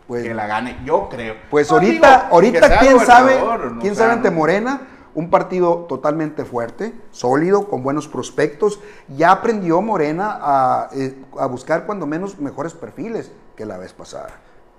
Pues, 0.08 0.24
que 0.24 0.34
la 0.34 0.48
gane, 0.48 0.78
yo 0.84 1.08
creo. 1.10 1.36
Pues 1.50 1.72
ahorita, 1.72 2.28
ahorita 2.30 2.80
quién 2.80 3.00
sabe, 3.00 3.40
quién 3.80 3.96
sabe 3.96 4.12
ante 4.12 4.30
Morena, 4.32 4.82
un 5.16 5.30
partido 5.30 5.86
totalmente 5.90 6.46
fuerte, 6.46 6.94
sólido, 7.12 7.68
con 7.68 7.84
buenos 7.84 8.08
prospectos. 8.08 8.80
Ya 9.16 9.32
aprendió 9.32 9.82
Morena 9.82 10.40
a, 10.42 10.90
eh, 10.94 11.16
a 11.38 11.46
buscar 11.46 11.86
cuando 11.86 12.06
menos 12.06 12.40
mejores 12.40 12.74
perfiles 12.74 13.32
que 13.56 13.66
la 13.66 13.78
vez 13.78 13.94
pasada. 13.94 14.30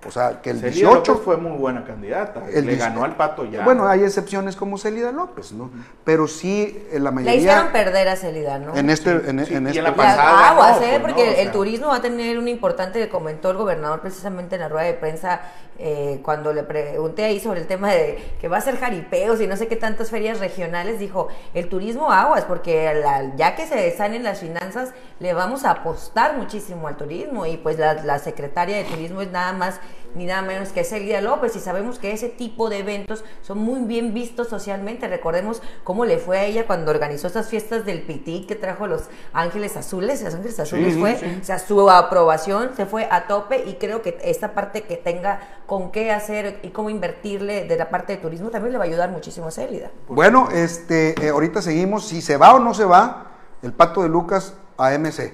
O 0.07 0.11
sea, 0.11 0.39
que 0.41 0.51
el 0.51 0.59
Celida 0.59 0.89
18 0.89 1.11
López 1.11 1.25
fue 1.25 1.37
muy 1.37 1.57
buena 1.57 1.83
candidata. 1.83 2.43
le 2.47 2.75
ganó 2.75 3.03
al 3.03 3.15
Pato 3.15 3.43
ya. 3.45 3.63
Bueno, 3.63 3.87
hay 3.87 4.03
excepciones 4.03 4.55
como 4.55 4.77
Celida 4.77 5.11
López, 5.11 5.51
¿no? 5.51 5.71
Pero 6.03 6.27
sí, 6.27 6.85
en 6.91 7.03
la 7.03 7.11
mayoría. 7.11 7.33
Le 7.33 7.39
hicieron 7.39 7.71
perder 7.71 8.09
a 8.09 8.15
Celida, 8.15 8.59
¿no? 8.59 8.75
En 8.75 8.89
este. 8.89 9.11
En, 9.11 9.39
este 9.39 9.53
y 9.53 9.77
en 9.77 9.83
la 9.83 9.95
pasada. 9.95 10.49
Aguas, 10.49 10.81
¿eh? 10.81 10.99
Pues 11.01 11.13
porque 11.13 11.41
el 11.41 11.51
turismo 11.51 11.87
va 11.87 11.97
a 11.97 12.01
tener 12.01 12.37
un 12.37 12.47
importante, 12.47 13.09
comentó 13.09 13.49
el 13.49 13.57
gobernador 13.57 14.01
precisamente 14.01 14.55
en 14.55 14.61
la 14.61 14.69
rueda 14.69 14.85
de 14.85 14.93
prensa 14.93 15.41
eh, 15.77 16.21
cuando 16.23 16.53
le 16.53 16.63
pregunté 16.63 17.25
ahí 17.25 17.39
sobre 17.39 17.61
el 17.61 17.67
tema 17.67 17.91
de 17.91 18.17
que 18.39 18.47
va 18.47 18.57
a 18.57 18.61
ser 18.61 18.77
jaripeos 18.77 19.41
y 19.41 19.47
no 19.47 19.57
sé 19.57 19.67
qué 19.67 19.75
tantas 19.75 20.09
ferias 20.09 20.39
regionales, 20.39 20.99
dijo, 20.99 21.27
el 21.53 21.67
turismo 21.67 22.11
aguas, 22.11 22.45
porque 22.45 23.03
ya 23.35 23.55
que 23.55 23.67
se 23.67 23.75
en 23.95 24.23
las 24.23 24.39
finanzas, 24.39 24.93
le 25.19 25.33
vamos 25.33 25.65
a 25.65 25.71
apostar 25.71 26.37
muchísimo 26.37 26.87
al 26.87 26.97
turismo 26.97 27.45
y 27.45 27.57
pues 27.57 27.79
la, 27.79 27.93
la 28.03 28.19
secretaria 28.19 28.77
de 28.77 28.83
turismo 28.83 29.21
es 29.21 29.31
nada 29.31 29.53
más 29.53 29.79
ni 30.15 30.25
nada 30.25 30.41
menos 30.41 30.69
que 30.69 30.83
Celia 30.83 31.21
López 31.21 31.55
y 31.55 31.59
sabemos 31.59 31.99
que 31.99 32.11
ese 32.11 32.29
tipo 32.29 32.69
de 32.69 32.79
eventos 32.79 33.23
son 33.41 33.59
muy 33.59 33.81
bien 33.81 34.13
vistos 34.13 34.47
socialmente. 34.47 35.07
Recordemos 35.07 35.61
cómo 35.83 36.05
le 36.05 36.17
fue 36.17 36.37
a 36.39 36.45
ella 36.45 36.65
cuando 36.65 36.91
organizó 36.91 37.27
esas 37.27 37.49
fiestas 37.49 37.85
del 37.85 38.01
Pití 38.01 38.45
que 38.47 38.55
trajo 38.55 38.87
los 38.87 39.03
Ángeles 39.33 39.77
Azules. 39.77 40.21
Los 40.23 40.33
Ángeles 40.33 40.59
Azules 40.59 40.97
fue, 40.97 41.39
o 41.41 41.43
sea, 41.43 41.59
su 41.59 41.89
aprobación 41.89 42.71
se 42.75 42.85
fue 42.85 43.07
a 43.11 43.27
tope 43.27 43.63
y 43.65 43.75
creo 43.75 44.01
que 44.01 44.17
esta 44.23 44.53
parte 44.53 44.83
que 44.83 44.97
tenga 44.97 45.39
con 45.65 45.91
qué 45.91 46.11
hacer 46.11 46.59
y 46.63 46.69
cómo 46.69 46.89
invertirle 46.89 47.65
de 47.65 47.77
la 47.77 47.89
parte 47.89 48.13
de 48.13 48.21
turismo 48.21 48.49
también 48.49 48.71
le 48.71 48.77
va 48.77 48.85
a 48.85 48.87
ayudar 48.87 49.09
muchísimo 49.09 49.47
a 49.47 49.51
Célida. 49.51 49.91
Bueno, 50.07 50.49
este, 50.51 51.15
eh, 51.25 51.29
ahorita 51.29 51.61
seguimos. 51.61 52.07
Si 52.07 52.21
se 52.21 52.37
va 52.37 52.53
o 52.53 52.59
no 52.59 52.73
se 52.73 52.85
va, 52.85 53.31
el 53.61 53.73
pato 53.73 54.03
de 54.03 54.09
Lucas 54.09 54.53
a 54.77 54.91
MC, 54.97 55.33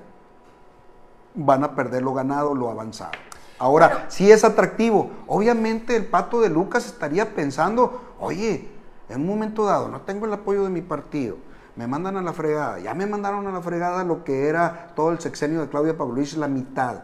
van 1.34 1.64
a 1.64 1.76
perder 1.76 2.04
lo 2.04 2.14
ganado, 2.14 2.54
lo 2.54 2.70
avanzado. 2.70 3.14
Ahora, 3.58 4.06
si 4.10 4.30
es 4.32 4.44
atractivo, 4.44 5.10
obviamente 5.28 5.96
el 5.96 6.06
pato 6.06 6.42
de 6.42 6.50
Lucas 6.50 6.86
estaría 6.86 7.34
pensando, 7.34 8.16
oye, 8.20 8.70
en 9.10 9.22
un 9.22 9.28
momento 9.28 9.66
dado 9.66 9.88
no 9.88 10.02
tengo 10.02 10.26
el 10.26 10.34
apoyo 10.34 10.64
de 10.64 10.70
mi 10.70 10.82
partido, 10.82 11.38
me 11.76 11.88
mandan 11.88 12.18
a 12.18 12.22
la 12.22 12.34
fregada, 12.34 12.80
ya 12.80 12.94
me 12.94 13.06
mandaron 13.06 13.48
a 13.48 13.52
la 13.52 13.62
fregada 13.62 14.04
lo 14.04 14.24
que 14.24 14.48
era 14.48 14.92
todo 14.96 15.12
el 15.12 15.20
sexenio 15.20 15.62
de 15.62 15.70
Claudia 15.70 15.98
Pablo 15.98 16.22
la 16.38 16.48
mitad 16.48 17.04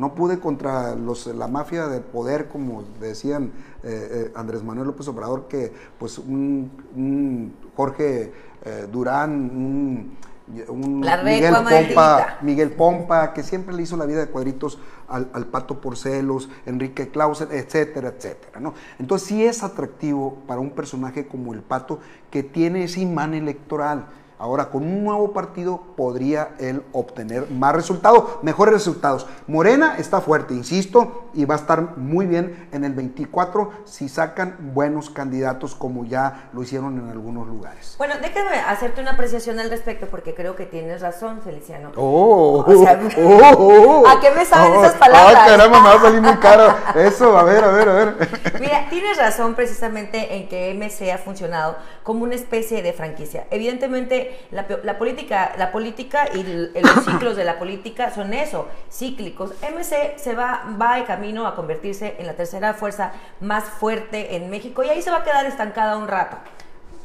no 0.00 0.14
pude 0.14 0.40
contra 0.40 0.94
los, 0.94 1.26
la 1.26 1.46
mafia 1.46 1.86
de 1.86 2.00
poder, 2.00 2.48
como 2.48 2.84
decían 3.00 3.52
eh, 3.84 4.28
eh, 4.28 4.32
Andrés 4.34 4.62
Manuel 4.62 4.86
López 4.86 5.06
Obrador, 5.08 5.46
que 5.46 5.70
pues 5.98 6.16
un, 6.16 7.52
Jorge 7.76 8.32
eh, 8.64 8.88
Durán, 8.90 9.30
un, 9.30 10.16
Miguel, 10.48 11.52
Pompa, 11.52 12.38
Miguel 12.40 12.72
Pompa, 12.72 13.32
que 13.34 13.42
siempre 13.42 13.74
le 13.74 13.82
hizo 13.82 13.96
la 13.98 14.06
vida 14.06 14.20
de 14.20 14.28
cuadritos 14.28 14.78
al, 15.06 15.28
al 15.34 15.46
Pato 15.46 15.82
Porcelos, 15.82 16.48
Enrique 16.64 17.10
Clausen, 17.10 17.48
etcétera, 17.52 18.08
etcétera. 18.08 18.58
¿no? 18.58 18.72
Entonces 18.98 19.28
sí 19.28 19.44
es 19.44 19.62
atractivo 19.62 20.38
para 20.48 20.60
un 20.60 20.70
personaje 20.70 21.28
como 21.28 21.52
el 21.52 21.60
Pato 21.60 22.00
que 22.30 22.42
tiene 22.42 22.84
ese 22.84 23.00
imán 23.00 23.34
electoral 23.34 24.06
Ahora, 24.40 24.70
con 24.70 24.82
un 24.82 25.04
nuevo 25.04 25.34
partido 25.34 25.82
podría 25.98 26.52
él 26.58 26.82
obtener 26.92 27.50
más 27.50 27.74
resultados, 27.74 28.38
mejores 28.40 28.72
resultados. 28.72 29.26
Morena 29.46 29.96
está 29.98 30.22
fuerte, 30.22 30.54
insisto, 30.54 31.28
y 31.34 31.44
va 31.44 31.56
a 31.56 31.58
estar 31.58 31.98
muy 31.98 32.24
bien 32.24 32.70
en 32.72 32.84
el 32.84 32.94
24 32.94 33.70
si 33.84 34.08
sacan 34.08 34.72
buenos 34.72 35.10
candidatos 35.10 35.74
como 35.74 36.06
ya 36.06 36.48
lo 36.54 36.62
hicieron 36.62 36.98
en 36.98 37.10
algunos 37.10 37.46
lugares. 37.46 37.96
Bueno, 37.98 38.14
déjame 38.22 38.56
hacerte 38.60 39.02
una 39.02 39.10
apreciación 39.10 39.60
al 39.60 39.68
respecto 39.68 40.06
porque 40.06 40.34
creo 40.34 40.56
que 40.56 40.64
tienes 40.64 41.02
razón, 41.02 41.42
Feliciano. 41.42 41.92
Oh, 41.96 42.64
o 42.66 42.82
sea, 42.82 42.98
oh, 43.18 44.02
oh, 44.02 44.08
¿A 44.08 44.20
qué 44.20 44.30
me 44.30 44.46
saben 44.46 44.72
esas 44.72 44.94
palabras? 44.94 45.36
Ah, 45.36 45.46
caramba, 45.48 45.82
me 45.82 45.88
va 45.90 45.94
a 45.96 46.00
salir 46.00 46.22
muy 46.22 46.36
caro. 46.38 46.74
Eso, 46.94 47.36
a 47.36 47.42
ver, 47.42 47.62
a 47.62 47.72
ver, 47.72 47.88
a 47.90 47.92
ver. 47.92 48.28
Mira, 48.58 48.86
tienes 48.88 49.18
razón 49.18 49.54
precisamente 49.54 50.36
en 50.36 50.48
que 50.48 50.72
MC 50.72 51.12
ha 51.12 51.18
funcionado 51.18 51.76
como 52.02 52.24
una 52.24 52.36
especie 52.36 52.82
de 52.82 52.94
franquicia. 52.94 53.46
Evidentemente, 53.50 54.29
la, 54.50 54.98
política, 54.98 55.52
la 55.58 55.72
política 55.72 56.28
y 56.34 56.42
los 56.80 57.04
ciclos 57.04 57.36
de 57.36 57.44
la 57.44 57.58
política 57.58 58.10
son 58.10 58.32
eso, 58.34 58.68
cíclicos. 58.90 59.52
MC 59.62 60.18
se 60.18 60.34
va, 60.34 60.64
va 60.80 60.96
de 60.96 61.04
camino 61.04 61.46
a 61.46 61.54
convertirse 61.54 62.16
en 62.18 62.26
la 62.26 62.34
tercera 62.34 62.74
fuerza 62.74 63.12
más 63.40 63.64
fuerte 63.64 64.36
en 64.36 64.50
México 64.50 64.82
y 64.82 64.88
ahí 64.88 65.02
se 65.02 65.10
va 65.10 65.18
a 65.18 65.24
quedar 65.24 65.46
estancada 65.46 65.96
un 65.96 66.08
rato 66.08 66.36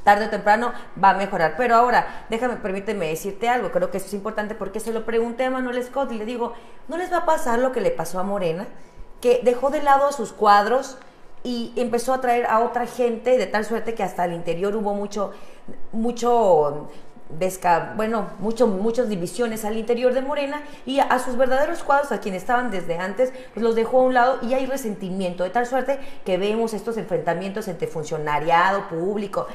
tarde 0.05 0.27
o 0.27 0.29
temprano 0.29 0.71
va 1.03 1.09
a 1.09 1.13
mejorar. 1.15 1.55
Pero 1.57 1.75
ahora, 1.75 2.25
déjame, 2.29 2.55
permíteme 2.55 3.07
decirte 3.07 3.49
algo, 3.49 3.71
creo 3.71 3.91
que 3.91 3.97
eso 3.97 4.07
es 4.07 4.13
importante 4.13 4.55
porque 4.55 4.79
se 4.79 4.93
lo 4.93 5.03
pregunté 5.03 5.43
a 5.43 5.51
Manuel 5.51 5.83
Scott 5.83 6.11
y 6.13 6.17
le 6.17 6.25
digo, 6.25 6.53
¿no 6.87 6.95
les 6.95 7.11
va 7.11 7.17
a 7.17 7.25
pasar 7.25 7.59
lo 7.59 7.73
que 7.73 7.81
le 7.81 7.91
pasó 7.91 8.19
a 8.19 8.23
Morena? 8.23 8.67
Que 9.19 9.41
dejó 9.43 9.71
de 9.71 9.81
lado 9.81 10.11
sus 10.13 10.31
cuadros 10.31 10.97
y 11.43 11.73
empezó 11.75 12.13
a 12.13 12.21
traer 12.21 12.45
a 12.45 12.59
otra 12.59 12.85
gente 12.85 13.37
de 13.37 13.47
tal 13.47 13.65
suerte 13.65 13.95
que 13.95 14.03
hasta 14.03 14.25
el 14.25 14.33
interior 14.33 14.75
hubo 14.75 14.93
mucho, 14.93 15.31
mucho 15.91 16.89
bueno, 17.95 18.29
mucho, 18.39 18.67
muchas 18.67 19.09
divisiones 19.09 19.65
al 19.65 19.77
interior 19.77 20.13
de 20.13 20.21
Morena 20.21 20.61
y 20.85 20.99
a, 20.99 21.17
sus 21.19 21.35
verdaderos 21.37 21.83
cuadros, 21.83 22.11
a 22.11 22.19
quienes 22.19 22.43
estaban 22.43 22.69
desde 22.69 22.97
antes, 22.97 23.33
pues 23.53 23.63
los 23.63 23.75
dejó 23.75 23.99
a 23.99 24.03
un 24.03 24.13
lado 24.13 24.39
y 24.43 24.53
hay 24.53 24.65
resentimiento, 24.67 25.43
de 25.43 25.49
tal 25.49 25.65
suerte 25.65 25.99
que 26.23 26.37
vemos 26.37 26.73
estos 26.73 26.97
enfrentamientos 26.97 27.67
entre 27.67 27.87
funcionariado 27.87 28.87
público, 28.87 29.47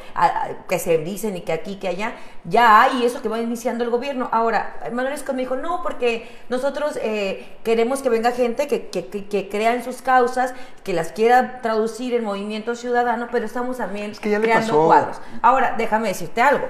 que 0.69 0.79
se 0.79 0.99
dicen 0.99 1.37
y 1.37 1.43
que 1.43 1.53
aquí, 1.53 1.77
que 1.77 1.89
allá, 1.89 2.15
ya 2.45 2.83
hay 2.83 3.05
eso 3.05 3.23
que 3.23 3.29
va 3.29 3.39
iniciando 3.39 3.85
el 3.85 3.91
gobierno. 3.91 4.29
Ahora, 4.33 4.77
Manuel 4.93 5.15
Escott 5.15 5.37
me 5.37 5.43
dijo, 5.43 5.57
no, 5.57 5.83
porque 5.83 6.29
nosotros 6.49 6.99
eh, 7.03 7.57
queremos 7.63 8.03
que 8.03 8.09
venga 8.09 8.33
gente 8.33 8.67
que, 8.67 8.89
que, 8.89 9.07
que, 9.07 9.49
crea 9.49 9.75
en 9.75 9.85
sus 9.85 10.03
causas, 10.03 10.55
que 10.83 10.93
las 10.93 11.13
quiera 11.13 11.61
traducir 11.63 12.15
en 12.15 12.25
movimiento 12.25 12.75
ciudadano, 12.75 13.29
pero 13.31 13.47
estamos 13.47 13.79
también 13.79 14.13
creando 14.21 14.87
cuadros. 14.87 15.21
Ahora, 15.41 15.77
déjame 15.79 16.09
decirte 16.09 16.43
algo 16.43 16.67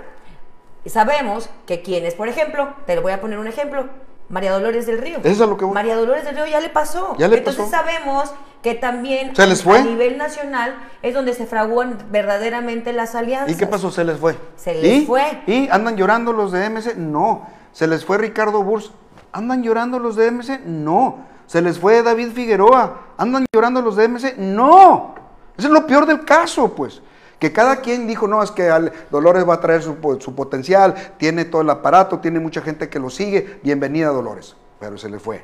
sabemos 0.89 1.51
que 1.67 1.83
quienes, 1.83 2.15
por 2.15 2.29
ejemplo, 2.29 2.73
te 2.87 2.99
voy 2.99 3.13
a 3.13 3.21
poner 3.21 3.39
un 3.39 3.47
ejemplo, 3.47 3.87
María 4.31 4.53
Dolores 4.53 4.87
del 4.87 4.99
Río. 4.99 5.19
Eso 5.23 5.45
es 5.45 5.51
lo 5.51 5.57
que 5.57 5.67
María 5.67 5.97
Dolores 5.97 6.25
del 6.25 6.37
Río 6.37 6.47
ya 6.47 6.61
le 6.61 6.71
pasó. 6.71 7.17
Ya 7.19 7.29
le 7.29 7.39
Entonces 7.39 7.69
sabemos 7.69 8.33
que 8.63 8.75
también 8.75 9.35
¿Se 9.35 9.47
les 9.47 9.63
fue? 9.63 9.79
a 9.79 9.83
nivel 9.83 10.19
nacional 10.19 10.77
es 11.03 11.15
donde 11.15 11.35
se 11.35 11.47
fraguan 11.47 11.99
verdaderamente 12.11 12.93
las 12.93 13.15
alianzas. 13.15 13.51
¿Y 13.51 13.59
qué 13.59 13.67
pasó? 13.67 13.91
¿Se 13.91 14.05
les 14.05 14.19
fue? 14.19 14.37
Se 14.57 14.75
les 14.75 15.07
fue. 15.07 15.43
¿Y 15.47 15.69
andan 15.69 15.97
llorando 15.97 16.33
los 16.33 16.53
de 16.53 16.71
MC? 16.71 16.97
No. 16.97 17.47
¿Se 17.73 17.87
les 17.87 18.05
fue 18.05 18.19
Ricardo 18.19 18.63
Burs? 18.63 18.93
¿Andan 19.33 19.63
llorando 19.63 19.99
los 19.99 20.17
de 20.17 20.31
MC? 20.31 20.61
No. 20.65 21.27
¿Se 21.47 21.61
les 21.61 21.79
fue 21.79 22.03
David 22.03 22.31
Figueroa? 22.33 22.99
¿Andan 23.19 23.45
llorando 23.53 23.83
los 23.83 23.97
de 23.97 24.09
MC? 24.09 24.37
No. 24.39 25.15
Eso 25.59 25.67
es 25.67 25.73
lo 25.73 25.87
peor 25.87 26.07
del 26.07 26.25
caso, 26.25 26.73
pues. 26.75 27.03
Que 27.41 27.53
cada 27.53 27.77
quien 27.77 28.07
dijo, 28.07 28.29
no, 28.29 28.43
es 28.43 28.51
que 28.51 28.71
Dolores 29.11 29.49
va 29.49 29.55
a 29.55 29.61
traer 29.61 29.83
su, 29.83 29.97
potencial, 29.97 30.95
tiene 31.17 31.47
todo 31.47 31.63
el 31.63 31.71
aparato, 31.71 32.21
tiene 32.21 32.39
mucha 32.39 32.61
gente 32.61 32.89
que 32.89 33.01
lo 33.01 33.11
sigue, 33.11 33.59
bienvenida 33.63 34.11
Dolores, 34.11 34.55
pero 34.79 34.99
se 34.99 35.09
le 35.09 35.19
fue. 35.19 35.43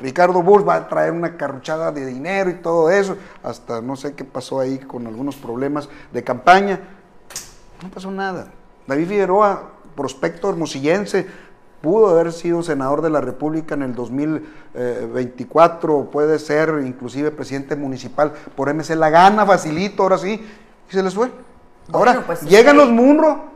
Ricardo 0.00 0.42
Bull 0.42 0.68
va 0.68 0.74
a 0.74 0.88
traer 0.88 1.12
una 1.12 1.36
carruchada 1.36 1.92
de 1.92 2.04
dinero 2.04 2.50
y 2.50 2.54
todo 2.54 2.90
eso, 2.90 3.16
hasta 3.42 3.80
no 3.80 3.96
sé 3.96 4.14
qué 4.14 4.24
pasó 4.24 4.58
ahí 4.58 4.78
con 4.78 5.06
algunos 5.06 5.36
problemas 5.36 5.88
de 6.12 6.24
campaña. 6.24 6.80
No 7.82 7.90
pasó 7.90 8.10
nada. 8.10 8.48
David 8.86 9.06
Figueroa 9.06 9.70
prospecto 9.94 10.48
hermosillense, 10.48 11.26
pudo 11.80 12.08
haber 12.08 12.32
sido 12.32 12.62
senador 12.62 13.02
de 13.02 13.10
la 13.10 13.20
República 13.20 13.74
en 13.74 13.82
el 13.82 13.94
2024, 13.94 16.10
puede 16.10 16.38
ser 16.38 16.82
inclusive 16.84 17.30
presidente 17.30 17.76
municipal 17.76 18.32
por 18.56 18.72
MC, 18.72 18.96
la 18.96 19.10
gana 19.10 19.46
facilito, 19.46 20.02
ahora 20.02 20.18
sí, 20.18 20.44
y 20.90 20.92
se 20.92 21.02
les 21.02 21.14
fue. 21.14 21.30
Ahora, 21.92 22.22
pues, 22.26 22.42
llegan 22.42 22.76
los 22.76 22.90
Munro, 22.90 23.50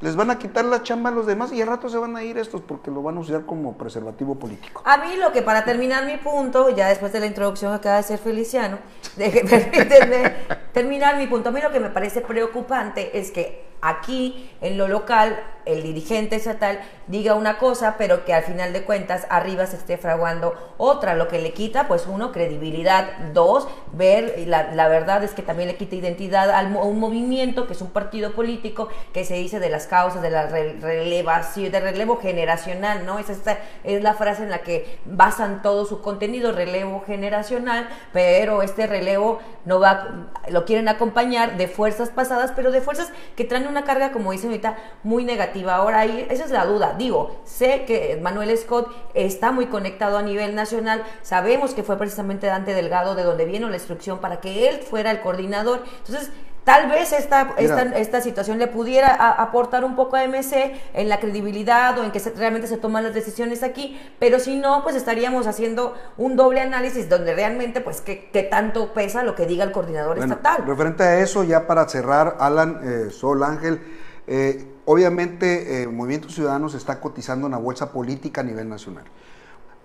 les 0.00 0.14
van 0.14 0.30
a 0.30 0.38
quitar 0.38 0.64
la 0.64 0.82
chamba 0.82 1.10
a 1.10 1.12
los 1.12 1.26
demás 1.26 1.52
y 1.52 1.60
al 1.60 1.68
rato 1.68 1.88
se 1.88 1.98
van 1.98 2.16
a 2.16 2.22
ir 2.22 2.36
estos 2.38 2.60
porque 2.60 2.90
lo 2.90 3.02
van 3.02 3.16
a 3.16 3.20
usar 3.20 3.46
como 3.46 3.76
preservativo 3.76 4.34
político. 4.34 4.82
A 4.84 4.98
mí 4.98 5.16
lo 5.16 5.32
que 5.32 5.42
para 5.42 5.64
terminar 5.64 6.04
mi 6.04 6.16
punto, 6.18 6.70
ya 6.70 6.88
después 6.88 7.12
de 7.12 7.20
la 7.20 7.26
introducción 7.26 7.72
que 7.72 7.76
acaba 7.76 7.96
de 7.96 8.02
ser 8.02 8.18
Feliciano, 8.18 8.78
de, 9.16 10.34
terminar 10.72 11.16
mi 11.16 11.26
punto, 11.26 11.48
a 11.48 11.52
mí 11.52 11.60
lo 11.60 11.70
que 11.70 11.80
me 11.80 11.90
parece 11.90 12.20
preocupante 12.20 13.18
es 13.18 13.30
que 13.30 13.64
aquí 13.88 14.50
en 14.60 14.78
lo 14.78 14.88
local 14.88 15.38
el 15.66 15.82
dirigente 15.82 16.36
estatal 16.36 16.78
diga 17.08 17.34
una 17.34 17.58
cosa, 17.58 17.96
pero 17.98 18.24
que 18.24 18.32
al 18.32 18.44
final 18.44 18.72
de 18.72 18.84
cuentas 18.84 19.26
arriba 19.28 19.66
se 19.66 19.76
esté 19.76 19.98
fraguando 19.98 20.54
otra, 20.78 21.14
lo 21.14 21.28
que 21.28 21.40
le 21.40 21.52
quita, 21.52 21.88
pues 21.88 22.06
uno, 22.06 22.32
credibilidad, 22.32 23.18
dos, 23.34 23.68
ver, 23.92 24.44
la, 24.46 24.72
la 24.74 24.88
verdad 24.88 25.22
es 25.24 25.32
que 25.32 25.42
también 25.42 25.68
le 25.68 25.76
quita 25.76 25.96
identidad 25.96 26.50
a 26.50 26.62
un 26.62 27.00
movimiento 27.00 27.66
que 27.66 27.72
es 27.72 27.82
un 27.82 27.90
partido 27.90 28.32
político 28.32 28.88
que 29.12 29.24
se 29.24 29.34
dice 29.34 29.58
de 29.58 29.68
las 29.68 29.86
causas 29.86 30.22
de 30.22 30.30
la 30.30 30.46
relevación, 30.46 31.72
de 31.72 31.80
relevo 31.80 32.16
generacional, 32.18 33.04
¿no? 33.04 33.18
Es, 33.18 33.28
esta, 33.28 33.58
es 33.82 34.02
la 34.02 34.14
frase 34.14 34.44
en 34.44 34.50
la 34.50 34.58
que 34.58 34.98
basan 35.04 35.62
todo 35.62 35.84
su 35.84 36.00
contenido, 36.00 36.52
relevo 36.52 37.02
generacional, 37.04 37.88
pero 38.12 38.62
este 38.62 38.86
relevo 38.86 39.40
no 39.64 39.80
va, 39.80 40.28
lo 40.48 40.64
quieren 40.64 40.88
acompañar 40.88 41.56
de 41.56 41.66
fuerzas 41.66 42.10
pasadas, 42.10 42.52
pero 42.54 42.70
de 42.70 42.80
fuerzas 42.80 43.12
que 43.34 43.44
traen 43.44 43.66
una 43.66 43.75
carga, 43.84 44.12
como 44.12 44.32
dice 44.32 44.46
ahorita, 44.46 44.76
muy 45.02 45.24
negativa 45.24 45.76
Ahora 45.76 46.00
ahí, 46.00 46.26
esa 46.30 46.44
es 46.44 46.50
la 46.50 46.64
duda. 46.64 46.94
Digo, 46.96 47.40
sé 47.44 47.84
que 47.86 48.18
Manuel 48.22 48.56
Scott 48.56 48.90
está 49.14 49.52
muy 49.52 49.66
conectado 49.66 50.18
a 50.18 50.22
nivel 50.22 50.54
nacional. 50.54 51.02
Sabemos 51.22 51.74
que 51.74 51.82
fue 51.82 51.98
precisamente 51.98 52.46
Dante 52.46 52.74
Delgado 52.74 53.14
de 53.14 53.22
donde 53.22 53.44
vino 53.44 53.68
la 53.68 53.76
instrucción 53.76 54.18
para 54.18 54.40
que 54.40 54.68
él 54.68 54.78
fuera 54.78 55.10
el 55.10 55.20
coordinador. 55.20 55.84
Entonces, 55.98 56.30
Tal 56.66 56.90
vez 56.90 57.12
esta, 57.12 57.54
esta, 57.56 58.20
situación 58.20 58.58
le 58.58 58.66
pudiera 58.66 59.14
aportar 59.40 59.84
un 59.84 59.94
poco 59.94 60.16
a 60.16 60.26
MC 60.26 60.74
en 60.94 61.08
la 61.08 61.20
credibilidad 61.20 61.96
o 61.96 62.02
en 62.02 62.10
que 62.10 62.18
realmente 62.36 62.66
se 62.66 62.76
toman 62.76 63.04
las 63.04 63.14
decisiones 63.14 63.62
aquí, 63.62 63.96
pero 64.18 64.40
si 64.40 64.56
no, 64.56 64.82
pues 64.82 64.96
estaríamos 64.96 65.46
haciendo 65.46 65.94
un 66.16 66.34
doble 66.34 66.60
análisis 66.60 67.08
donde 67.08 67.36
realmente, 67.36 67.80
pues, 67.80 68.00
qué, 68.00 68.48
tanto 68.50 68.92
pesa 68.94 69.22
lo 69.22 69.36
que 69.36 69.46
diga 69.46 69.62
el 69.62 69.70
coordinador 69.70 70.18
estatal. 70.18 70.64
Referente 70.66 71.04
a 71.04 71.20
eso, 71.20 71.44
ya 71.44 71.68
para 71.68 71.88
cerrar, 71.88 72.36
Alan, 72.40 72.80
eh, 72.82 73.10
Sol 73.12 73.44
Ángel, 73.44 73.80
eh, 74.26 74.66
obviamente, 74.86 75.82
eh, 75.82 75.86
Movimiento 75.86 76.30
Ciudadano 76.30 76.68
se 76.68 76.78
está 76.78 76.98
cotizando 76.98 77.46
en 77.46 77.52
la 77.52 77.58
bolsa 77.58 77.92
política 77.92 78.40
a 78.40 78.44
nivel 78.44 78.68
nacional. 78.68 79.04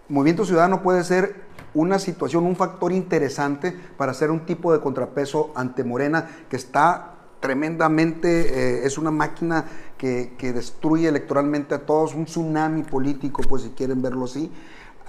Movimiento 0.10 0.46
Ciudadano 0.46 0.82
puede 0.82 1.04
ser 1.04 1.36
una 1.74 2.00
situación, 2.00 2.46
un 2.46 2.56
factor 2.56 2.92
interesante 2.92 3.76
para 3.98 4.12
hacer 4.12 4.32
un 4.32 4.46
tipo 4.46 4.74
de 4.74 4.80
contrapeso 4.80 5.52
ante 5.56 5.84
Morena 5.84 6.30
que 6.50 6.56
está 6.56 7.16
tremendamente, 7.40 8.82
eh, 8.82 8.86
es 8.86 8.98
una 8.98 9.12
máquina 9.12 9.66
que, 9.98 10.34
que, 10.38 10.54
destruye 10.54 11.08
electoralmente 11.08 11.74
a 11.74 11.86
todos, 11.86 12.14
un 12.14 12.26
tsunami 12.26 12.84
político, 12.84 13.42
pues 13.48 13.64
si 13.64 13.70
quieren 13.70 14.02
verlo 14.02 14.26
así, 14.26 14.52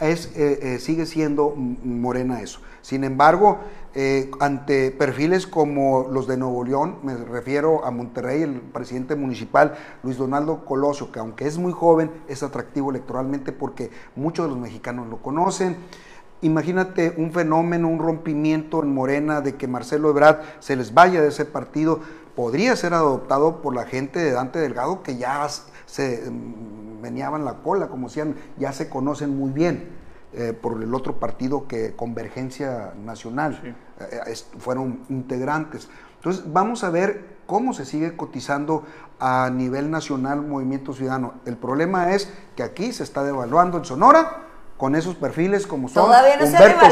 es, 0.01 0.33
sigue 0.83 1.07
siendo 1.07 1.55
Morena 1.57 2.41
eso. 2.41 2.61
Sin 2.83 3.05
embargo, 3.05 3.61
eh, 3.95 4.31
ante 4.41 4.91
perfiles 4.91 5.47
como 5.47 6.09
los 6.11 6.27
de 6.27 6.37
Nuevo 6.37 6.65
León, 6.65 6.99
me 7.03 7.15
refiero 7.15 7.85
a 7.85 7.91
Monterrey, 7.91 8.43
el 8.43 8.61
presidente 8.61 9.15
municipal 9.15 9.75
Luis 10.03 10.17
Donaldo 10.17 10.65
Colosio, 10.65 11.13
que 11.13 11.21
aunque 11.21 11.47
es 11.47 11.59
muy 11.59 11.73
joven, 11.73 12.11
es 12.27 12.43
atractivo 12.43 12.91
electoralmente 12.91 13.53
porque 13.53 13.91
muchos 14.17 14.47
de 14.47 14.51
los 14.51 14.59
mexicanos 14.59 15.09
lo 15.09 15.23
conocen. 15.23 15.77
Imagínate 16.43 17.15
un 17.17 17.33
fenómeno, 17.33 17.89
un 17.89 17.99
rompimiento 17.99 18.83
en 18.83 18.93
Morena 18.93 19.41
de 19.41 19.55
que 19.55 19.69
Marcelo 19.69 20.11
Ebrard 20.11 20.41
se 20.59 20.77
les 20.77 20.93
vaya 20.93 21.23
de 21.23 21.29
ese 21.29 21.45
partido, 21.45 22.01
podría 22.35 22.75
ser 22.77 22.95
adoptado 22.95 23.63
por 23.63 23.75
la 23.75 23.87
gente 23.87 24.19
de 24.19 24.33
Dante 24.33 24.59
Delgado 24.59 25.03
que 25.03 25.17
ya 25.17 25.47
se 25.87 26.31
mm, 26.31 27.01
venían 27.01 27.45
la 27.45 27.55
cola, 27.55 27.89
como 27.89 28.09
decían, 28.09 28.35
ya 28.59 28.73
se 28.73 28.89
conocen 28.89 29.37
muy 29.37 29.53
bien. 29.53 30.03
Eh, 30.35 30.55
por 30.55 30.83
el 30.83 30.95
otro 30.95 31.21
partido 31.21 31.69
que 31.69 31.95
Convergencia 31.95 32.95
Nacional 33.05 33.77
eh, 34.01 34.21
eh, 34.27 34.35
fueron 34.57 35.01
integrantes. 35.11 35.91
Entonces, 36.17 36.51
vamos 36.51 36.85
a 36.85 36.91
ver 36.91 37.37
cómo 37.45 37.75
se 37.75 37.85
sigue 37.85 38.17
cotizando 38.17 38.83
a 39.21 39.51
nivel 39.53 39.91
nacional 39.91 40.41
Movimiento 40.41 40.95
Ciudadano. 40.95 41.35
El 41.45 41.59
problema 41.59 42.15
es 42.15 42.33
que 42.57 42.63
aquí 42.63 42.95
se 42.95 43.03
está 43.03 43.23
devaluando 43.25 43.77
en 43.77 43.85
Sonora 43.85 44.47
con 44.83 44.97
esos 44.97 45.15
perfiles 45.15 45.65
como 45.65 45.89
son. 45.89 46.11
Humberto 46.11 46.87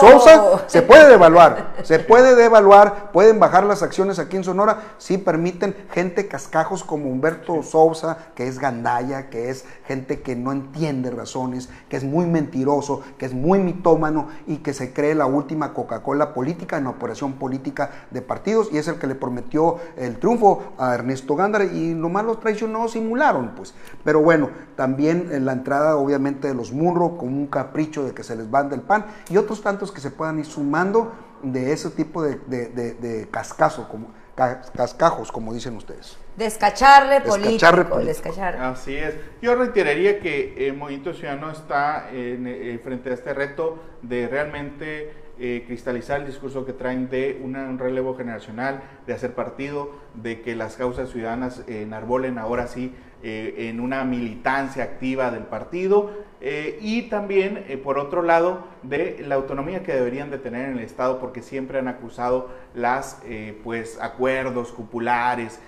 Sousa, 0.00 0.64
se 0.68 0.80
puede 0.80 1.06
devaluar, 1.06 1.74
se 1.82 1.98
puede 1.98 2.34
devaluar, 2.34 3.12
pueden 3.12 3.38
bajar 3.38 3.64
las 3.64 3.82
acciones 3.82 4.18
aquí 4.18 4.38
en 4.38 4.44
Sonora. 4.44 4.94
Si 4.96 5.18
permiten 5.18 5.76
gente 5.92 6.28
cascajos 6.28 6.82
como 6.82 7.10
Humberto 7.10 7.62
Sousa, 7.62 8.16
que 8.34 8.48
es 8.48 8.58
gandaya, 8.58 9.28
que 9.28 9.50
es 9.50 9.66
gente 9.86 10.22
que 10.22 10.34
no 10.34 10.50
entiende 10.50 11.10
razones, 11.10 11.68
que 11.90 11.98
es 11.98 12.04
muy 12.04 12.24
mentiroso, 12.24 13.02
que 13.18 13.26
es 13.26 13.34
muy 13.34 13.58
mitómano 13.58 14.28
y 14.46 14.56
que 14.56 14.72
se 14.72 14.94
cree 14.94 15.14
la 15.14 15.26
última 15.26 15.74
Coca-Cola 15.74 16.32
política 16.32 16.78
en 16.78 16.86
operación 16.86 17.34
política 17.34 17.90
de 18.12 18.22
partidos 18.22 18.70
y 18.72 18.78
es 18.78 18.88
el 18.88 18.94
que 18.94 19.08
le 19.08 19.14
prometió 19.14 19.76
el 19.98 20.18
triunfo 20.18 20.72
a 20.78 20.94
Ernesto 20.94 21.36
Gándara 21.36 21.66
y 21.66 21.92
nomás 21.92 22.24
los 22.24 22.40
traicionó, 22.40 22.88
simularon, 22.88 23.50
pues. 23.54 23.74
Pero 24.04 24.22
bueno, 24.22 24.48
también 24.74 25.28
en 25.32 25.44
la 25.44 25.52
entrada 25.52 25.96
obviamente 25.96 26.48
de 26.48 26.54
los 26.54 26.72
Munro 26.72 27.18
un 27.26 27.46
capricho 27.46 28.04
de 28.04 28.14
que 28.14 28.22
se 28.22 28.36
les 28.36 28.50
banda 28.50 28.74
el 28.74 28.82
pan 28.82 29.06
y 29.28 29.36
otros 29.36 29.62
tantos 29.62 29.92
que 29.92 30.00
se 30.00 30.10
puedan 30.10 30.38
ir 30.38 30.46
sumando 30.46 31.12
de 31.42 31.72
ese 31.72 31.90
tipo 31.90 32.22
de, 32.22 32.36
de, 32.36 33.28
cascazo, 33.30 33.88
como, 33.88 34.12
cascajos, 34.34 35.30
como 35.30 35.52
dicen 35.52 35.76
ustedes. 35.76 36.16
Descacharle 36.36 37.84
político. 37.84 38.30
Así 38.60 38.96
es. 38.96 39.14
Yo 39.40 39.54
reiteraría 39.54 40.20
que 40.20 40.68
el 40.68 40.76
Movimiento 40.76 41.14
Ciudadano 41.14 41.50
está 41.50 42.10
en, 42.10 42.46
eh, 42.46 42.78
frente 42.82 43.10
a 43.10 43.14
este 43.14 43.32
reto 43.32 43.78
de 44.02 44.28
realmente 44.28 45.12
eh, 45.38 45.64
cristalizar 45.66 46.20
el 46.20 46.26
discurso 46.26 46.64
que 46.64 46.72
traen 46.72 47.08
de 47.10 47.40
un 47.42 47.78
relevo 47.78 48.16
generacional, 48.16 48.82
de 49.06 49.12
hacer 49.12 49.34
partido, 49.34 49.90
de 50.14 50.40
que 50.40 50.56
las 50.56 50.76
causas 50.76 51.10
ciudadanas 51.10 51.62
enarbolen 51.66 52.38
ahora 52.38 52.66
sí 52.66 52.94
eh, 53.22 53.68
en 53.70 53.80
una 53.80 54.04
militancia 54.04 54.84
activa 54.84 55.30
del 55.30 55.44
partido 55.44 56.12
eh, 56.48 56.78
y 56.80 57.02
también, 57.08 57.64
eh, 57.66 57.76
por 57.76 57.98
otro 57.98 58.22
lado, 58.22 58.68
de 58.84 59.24
la 59.26 59.34
autonomía 59.34 59.82
que 59.82 59.92
deberían 59.92 60.30
de 60.30 60.38
tener 60.38 60.68
en 60.68 60.78
el 60.78 60.84
Estado 60.84 61.18
porque 61.18 61.42
siempre 61.42 61.80
han 61.80 61.88
acusado 61.88 62.50
las 62.72 63.20
pues 63.64 63.98
acuerdos 64.00 64.70
cupulares 64.70 65.58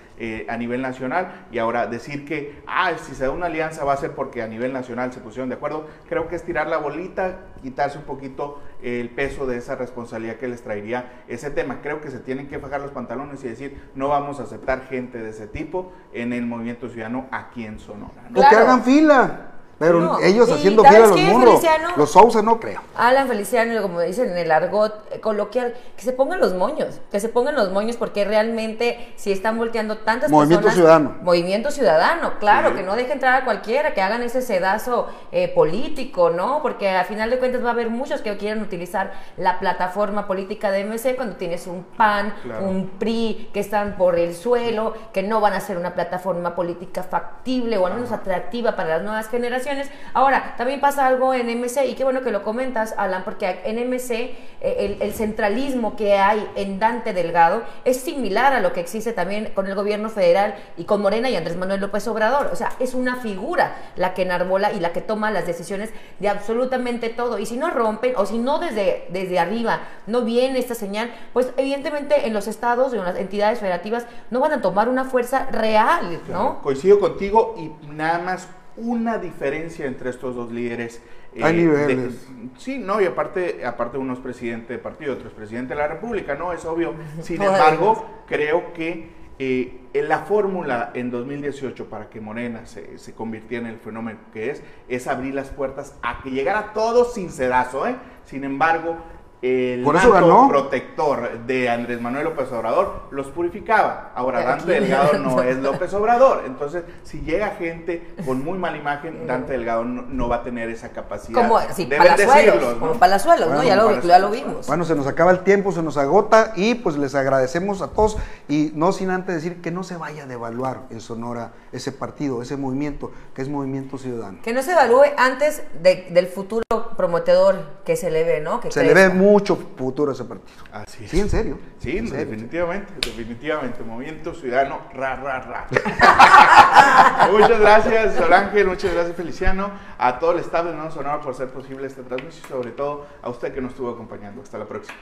a 0.47 0.55
nivel 0.55 0.81
nacional 0.81 1.47
y 1.51 1.57
ahora 1.57 1.87
decir 1.87 2.25
que 2.25 2.61
ah, 2.67 2.91
si 2.97 3.13
se 3.15 3.25
da 3.25 3.31
una 3.31 3.47
alianza 3.47 3.83
va 3.83 3.93
a 3.93 3.97
ser 3.97 4.11
porque 4.11 4.41
a 4.41 4.47
nivel 4.47 4.71
nacional 4.71 5.11
se 5.11 5.19
pusieron 5.19 5.49
de 5.49 5.55
acuerdo, 5.55 5.87
creo 6.07 6.29
que 6.29 6.35
es 6.35 6.43
tirar 6.43 6.67
la 6.67 6.77
bolita, 6.77 7.39
quitarse 7.61 7.97
un 7.97 8.05
poquito 8.05 8.61
el 8.81 9.09
peso 9.09 9.45
de 9.47 9.57
esa 9.57 9.75
responsabilidad 9.75 10.35
que 10.35 10.47
les 10.47 10.61
traería 10.61 11.23
ese 11.27 11.51
tema. 11.51 11.79
Creo 11.81 11.99
que 11.99 12.09
se 12.09 12.19
tienen 12.19 12.47
que 12.47 12.59
fajar 12.59 12.79
los 12.79 12.91
pantalones 12.91 13.43
y 13.43 13.49
decir 13.49 13.89
no 13.95 14.07
vamos 14.07 14.39
a 14.39 14.43
aceptar 14.43 14.87
gente 14.87 15.17
de 15.17 15.31
ese 15.31 15.47
tipo 15.47 15.91
en 16.13 16.31
el 16.31 16.45
movimiento 16.45 16.87
ciudadano 16.87 17.27
aquí 17.31 17.65
en 17.65 17.79
Sonora. 17.79 18.29
¿no? 18.29 18.39
que 18.39 18.55
hagan 18.55 18.83
fila. 18.83 19.58
Pero 19.79 20.19
ellos 20.19 20.51
haciendo 20.51 20.83
fila 20.83 21.05
a 21.05 21.07
los 21.07 21.21
muros. 21.21 21.61
Los 21.95 22.11
Sousa 22.11 22.41
no 22.41 22.59
creo. 22.59 22.81
Alan 22.95 23.27
Feliciano, 23.29 23.81
como 23.81 24.01
dicen 24.01 24.29
en 24.29 24.37
el 24.37 24.51
argot 24.51 25.21
coloquial, 25.21 25.73
que 25.95 26.03
se 26.03 26.11
pongan 26.11 26.39
los 26.41 26.53
moños, 26.53 26.99
que 27.09 27.19
se 27.21 27.29
pongan 27.29 27.55
los 27.55 27.71
moños 27.71 27.95
porque 27.95 28.25
realmente 28.25 29.13
si 29.15 29.31
están 29.31 29.57
volteando 29.57 29.99
tantas 29.99 30.29
Movimiento 30.29 30.69
Ciudadano. 30.69 31.15
Movimiento 31.21 31.71
Ciudadano, 31.71 32.33
claro, 32.39 32.75
que 32.75 32.83
no 32.83 32.95
deje 32.95 33.13
entrar 33.13 33.41
a 33.41 33.45
cualquiera, 33.45 33.93
que 33.93 34.01
hagan 34.01 34.21
ese 34.21 34.41
sedazo 34.41 35.07
eh, 35.31 35.47
político, 35.47 36.29
¿no? 36.29 36.61
Porque 36.61 36.89
a 36.89 37.05
final 37.05 37.29
de 37.29 37.39
cuentas 37.39 37.63
va 37.63 37.69
a 37.69 37.73
haber 37.73 37.89
muchos 37.89 38.21
que 38.21 38.35
quieran 38.37 38.61
utilizar 38.61 39.13
la 39.37 39.59
plataforma 39.59 40.27
política 40.27 40.71
de 40.71 40.83
MC 40.83 41.15
cuando 41.15 41.37
tienes 41.37 41.67
un 41.67 41.83
PAN, 41.83 42.33
un 42.61 42.89
PRI, 42.99 43.49
que 43.53 43.61
están 43.61 43.95
por 43.95 44.19
el 44.19 44.35
suelo, 44.35 44.93
que 45.13 45.23
no 45.23 45.39
van 45.39 45.53
a 45.53 45.61
ser 45.61 45.77
una 45.77 45.93
plataforma 45.93 46.53
política 46.53 47.03
factible 47.03 47.77
o 47.77 47.87
al 47.87 47.93
menos 47.93 48.11
atractiva 48.11 48.75
para 48.75 48.89
las 48.89 49.03
nuevas 49.03 49.29
generaciones 49.29 49.68
Ahora, 50.13 50.55
también 50.57 50.79
pasa 50.79 51.05
algo 51.05 51.33
en 51.33 51.47
MC, 51.47 51.85
y 51.87 51.95
qué 51.95 52.03
bueno 52.03 52.21
que 52.21 52.31
lo 52.31 52.43
comentas, 52.43 52.93
Alan, 52.97 53.23
porque 53.23 53.61
en 53.63 53.89
MC 53.89 54.35
eh, 54.61 54.97
el, 54.99 55.13
centralismo 55.13 55.95
que 55.95 56.17
hay 56.17 56.45
en 56.55 56.79
Dante 56.79 57.13
Delgado 57.13 57.63
es 57.85 57.97
similar 58.01 58.53
a 58.53 58.59
lo 58.59 58.73
que 58.73 58.79
existe 58.79 59.13
también 59.13 59.51
con 59.53 59.67
el 59.67 59.75
gobierno 59.75 60.09
federal 60.09 60.55
y 60.77 60.83
con 60.83 61.01
Morena 61.01 61.29
y 61.29 61.35
Andrés 61.35 61.57
Manuel 61.57 61.81
López 61.81 62.07
Obrador. 62.07 62.49
O 62.51 62.55
sea, 62.55 62.73
es 62.79 62.93
una 62.93 63.17
figura 63.17 63.75
la 63.95 64.13
que 64.13 64.23
enarbola 64.23 64.71
y 64.73 64.79
la 64.79 64.91
que 64.91 65.01
toma 65.01 65.31
las 65.31 65.45
decisiones 65.45 65.91
de 66.19 66.29
absolutamente 66.29 67.09
todo. 67.09 67.39
Y 67.39 67.45
si 67.45 67.57
no 67.57 67.69
rompen, 67.69 68.13
o 68.17 68.25
si 68.25 68.37
no 68.37 68.59
desde, 68.59 69.07
desde 69.09 69.39
arriba 69.39 69.79
no 70.07 70.21
viene 70.21 70.59
esta 70.59 70.75
señal, 70.75 71.11
pues 71.33 71.51
evidentemente 71.57 72.27
en 72.27 72.33
los 72.33 72.47
estados, 72.47 72.93
en 72.93 73.03
las 73.03 73.17
entidades 73.17 73.59
federativas, 73.59 74.05
no 74.29 74.39
van 74.39 74.53
a 74.53 74.61
tomar 74.61 74.89
una 74.89 75.05
fuerza 75.05 75.47
real, 75.51 76.21
¿no? 76.27 76.61
Coincido 76.61 76.99
contigo 76.99 77.55
y 77.57 77.71
nada 77.87 78.19
más 78.19 78.47
una 78.79 79.17
diferencia 79.17 79.85
entre 79.85 80.09
estos 80.09 80.35
dos 80.35 80.51
líderes. 80.51 81.01
Hay 81.41 81.53
eh, 81.53 81.57
niveles. 81.57 82.27
sí, 82.57 82.79
no, 82.79 82.99
y 83.01 83.05
aparte, 83.05 83.63
aparte 83.65 83.97
uno 83.97 84.13
es 84.13 84.19
presidente 84.19 84.73
de 84.73 84.79
partido, 84.79 85.13
otro 85.13 85.27
es 85.27 85.33
presidente 85.33 85.73
de 85.73 85.79
la 85.79 85.87
República, 85.87 86.35
¿no? 86.35 86.51
Es 86.53 86.65
obvio. 86.65 86.93
Sin 87.21 87.41
embargo, 87.41 88.23
creo 88.27 88.73
que 88.73 89.09
eh, 89.37 89.79
la 89.93 90.19
fórmula 90.19 90.91
en 90.93 91.11
2018 91.11 91.89
para 91.89 92.09
que 92.09 92.19
Morena 92.19 92.65
se, 92.65 92.97
se, 92.97 93.13
convirtiera 93.13 93.67
en 93.67 93.73
el 93.73 93.79
fenómeno 93.79 94.19
que 94.33 94.49
es, 94.49 94.63
es 94.87 95.07
abrir 95.07 95.33
las 95.33 95.49
puertas 95.49 95.95
a 96.01 96.21
que 96.21 96.31
llegara 96.31 96.73
todo 96.73 97.05
sin 97.05 97.29
sedazo, 97.29 97.87
¿eh? 97.87 97.95
Sin 98.25 98.43
embargo, 98.43 98.97
el 99.41 99.83
Por 99.83 99.95
eso 99.95 100.11
protector 100.49 101.45
de 101.45 101.69
Andrés 101.69 102.01
Manuel 102.01 102.25
López 102.25 102.51
Obrador 102.51 103.03
los 103.11 103.27
purificaba. 103.27 104.11
Ahora, 104.13 104.43
Dante 104.43 104.73
Delgado 104.73 105.17
no 105.17 105.41
es 105.43 105.57
López 105.57 105.93
Obrador. 105.93 106.43
Entonces, 106.45 106.83
si 107.03 107.21
llega 107.21 107.51
gente 107.51 108.15
con 108.25 108.43
muy 108.43 108.57
mala 108.57 108.77
imagen, 108.77 109.25
Dante 109.27 109.53
Delgado 109.53 109.85
no, 109.85 110.27
va 110.27 110.37
a 110.37 110.43
tener 110.43 110.69
esa 110.69 110.89
capacidad. 110.89 111.41
Como, 111.41 111.57
sí, 111.73 111.85
palazuelos, 111.85 112.75
como 112.75 112.93
palazuelos, 112.95 113.49
¿no? 113.49 113.63
Ya 113.63 113.77
lo, 113.77 114.01
ya 114.01 114.19
lo, 114.19 114.29
vimos. 114.29 114.67
Bueno, 114.67 114.83
se 114.83 114.95
nos 114.95 115.07
acaba 115.07 115.31
el 115.31 115.39
tiempo, 115.39 115.71
se 115.71 115.81
nos 115.81 115.95
agota 115.97 116.51
y 116.57 116.75
pues 116.75 116.97
les 116.97 117.15
agradecemos 117.15 117.81
a 117.81 117.89
todos 117.89 118.17
y 118.49 118.71
no 118.75 118.91
sin 118.91 119.09
antes 119.09 119.35
decir 119.35 119.61
que 119.61 119.71
no 119.71 119.83
se 119.83 119.95
vaya 119.95 120.23
a 120.23 120.25
devaluar 120.25 120.81
en 120.89 120.99
Sonora 120.99 121.53
ese 121.71 121.93
partido, 121.93 122.41
ese 122.41 122.57
movimiento, 122.57 123.11
que 123.33 123.41
es 123.41 123.49
Movimiento 123.49 123.97
Ciudadano. 123.97 124.39
Que 124.43 124.53
no 124.53 124.61
se 124.63 124.73
evalúe 124.73 125.05
antes 125.17 125.63
del 125.81 126.27
futuro 126.27 126.63
prometedor 126.97 127.79
que 127.85 127.95
se 127.95 128.11
le 128.11 128.23
ve, 128.23 128.41
¿no? 128.41 128.59
Que 128.59 128.71
se 128.71 128.83
le 128.83 128.93
ve 128.93 129.09
mucho 129.29 129.55
futuro 129.55 130.11
ese 130.11 130.23
partido. 130.25 130.63
Así 130.71 131.05
es. 131.05 131.11
Sí, 131.11 131.19
en 131.19 131.29
serio. 131.29 131.59
Sí, 131.79 131.99
definitivamente, 131.99 132.93
definitivamente. 133.01 133.83
Movimiento 133.83 134.33
Ciudadano, 134.33 134.79
ra, 134.93 135.15
ra, 135.15 135.39
ra. 135.39 135.67
muchas 137.31 137.59
gracias, 137.59 138.15
Sol 138.15 138.33
Ángel, 138.33 138.67
muchas 138.67 138.93
gracias, 138.93 139.15
Feliciano, 139.15 139.71
a 139.97 140.17
todo 140.19 140.31
el 140.31 140.39
staff 140.39 140.65
de 140.65 140.73
Nuevo 140.73 140.91
Sonora 140.91 141.21
por 141.21 141.35
ser 141.35 141.49
posible 141.49 141.87
esta 141.87 142.01
transmisión 142.01 142.43
y 142.45 142.49
sobre 142.49 142.71
todo 142.71 143.05
a 143.21 143.29
usted 143.29 143.53
que 143.53 143.61
nos 143.61 143.71
estuvo 143.71 143.89
acompañando. 143.89 144.41
Hasta 144.41 144.57
la 144.57 144.65
próxima. 144.65 144.97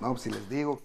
No, 0.00 0.10
pues 0.10 0.22
si 0.22 0.30
les 0.30 0.48
digo... 0.48 0.80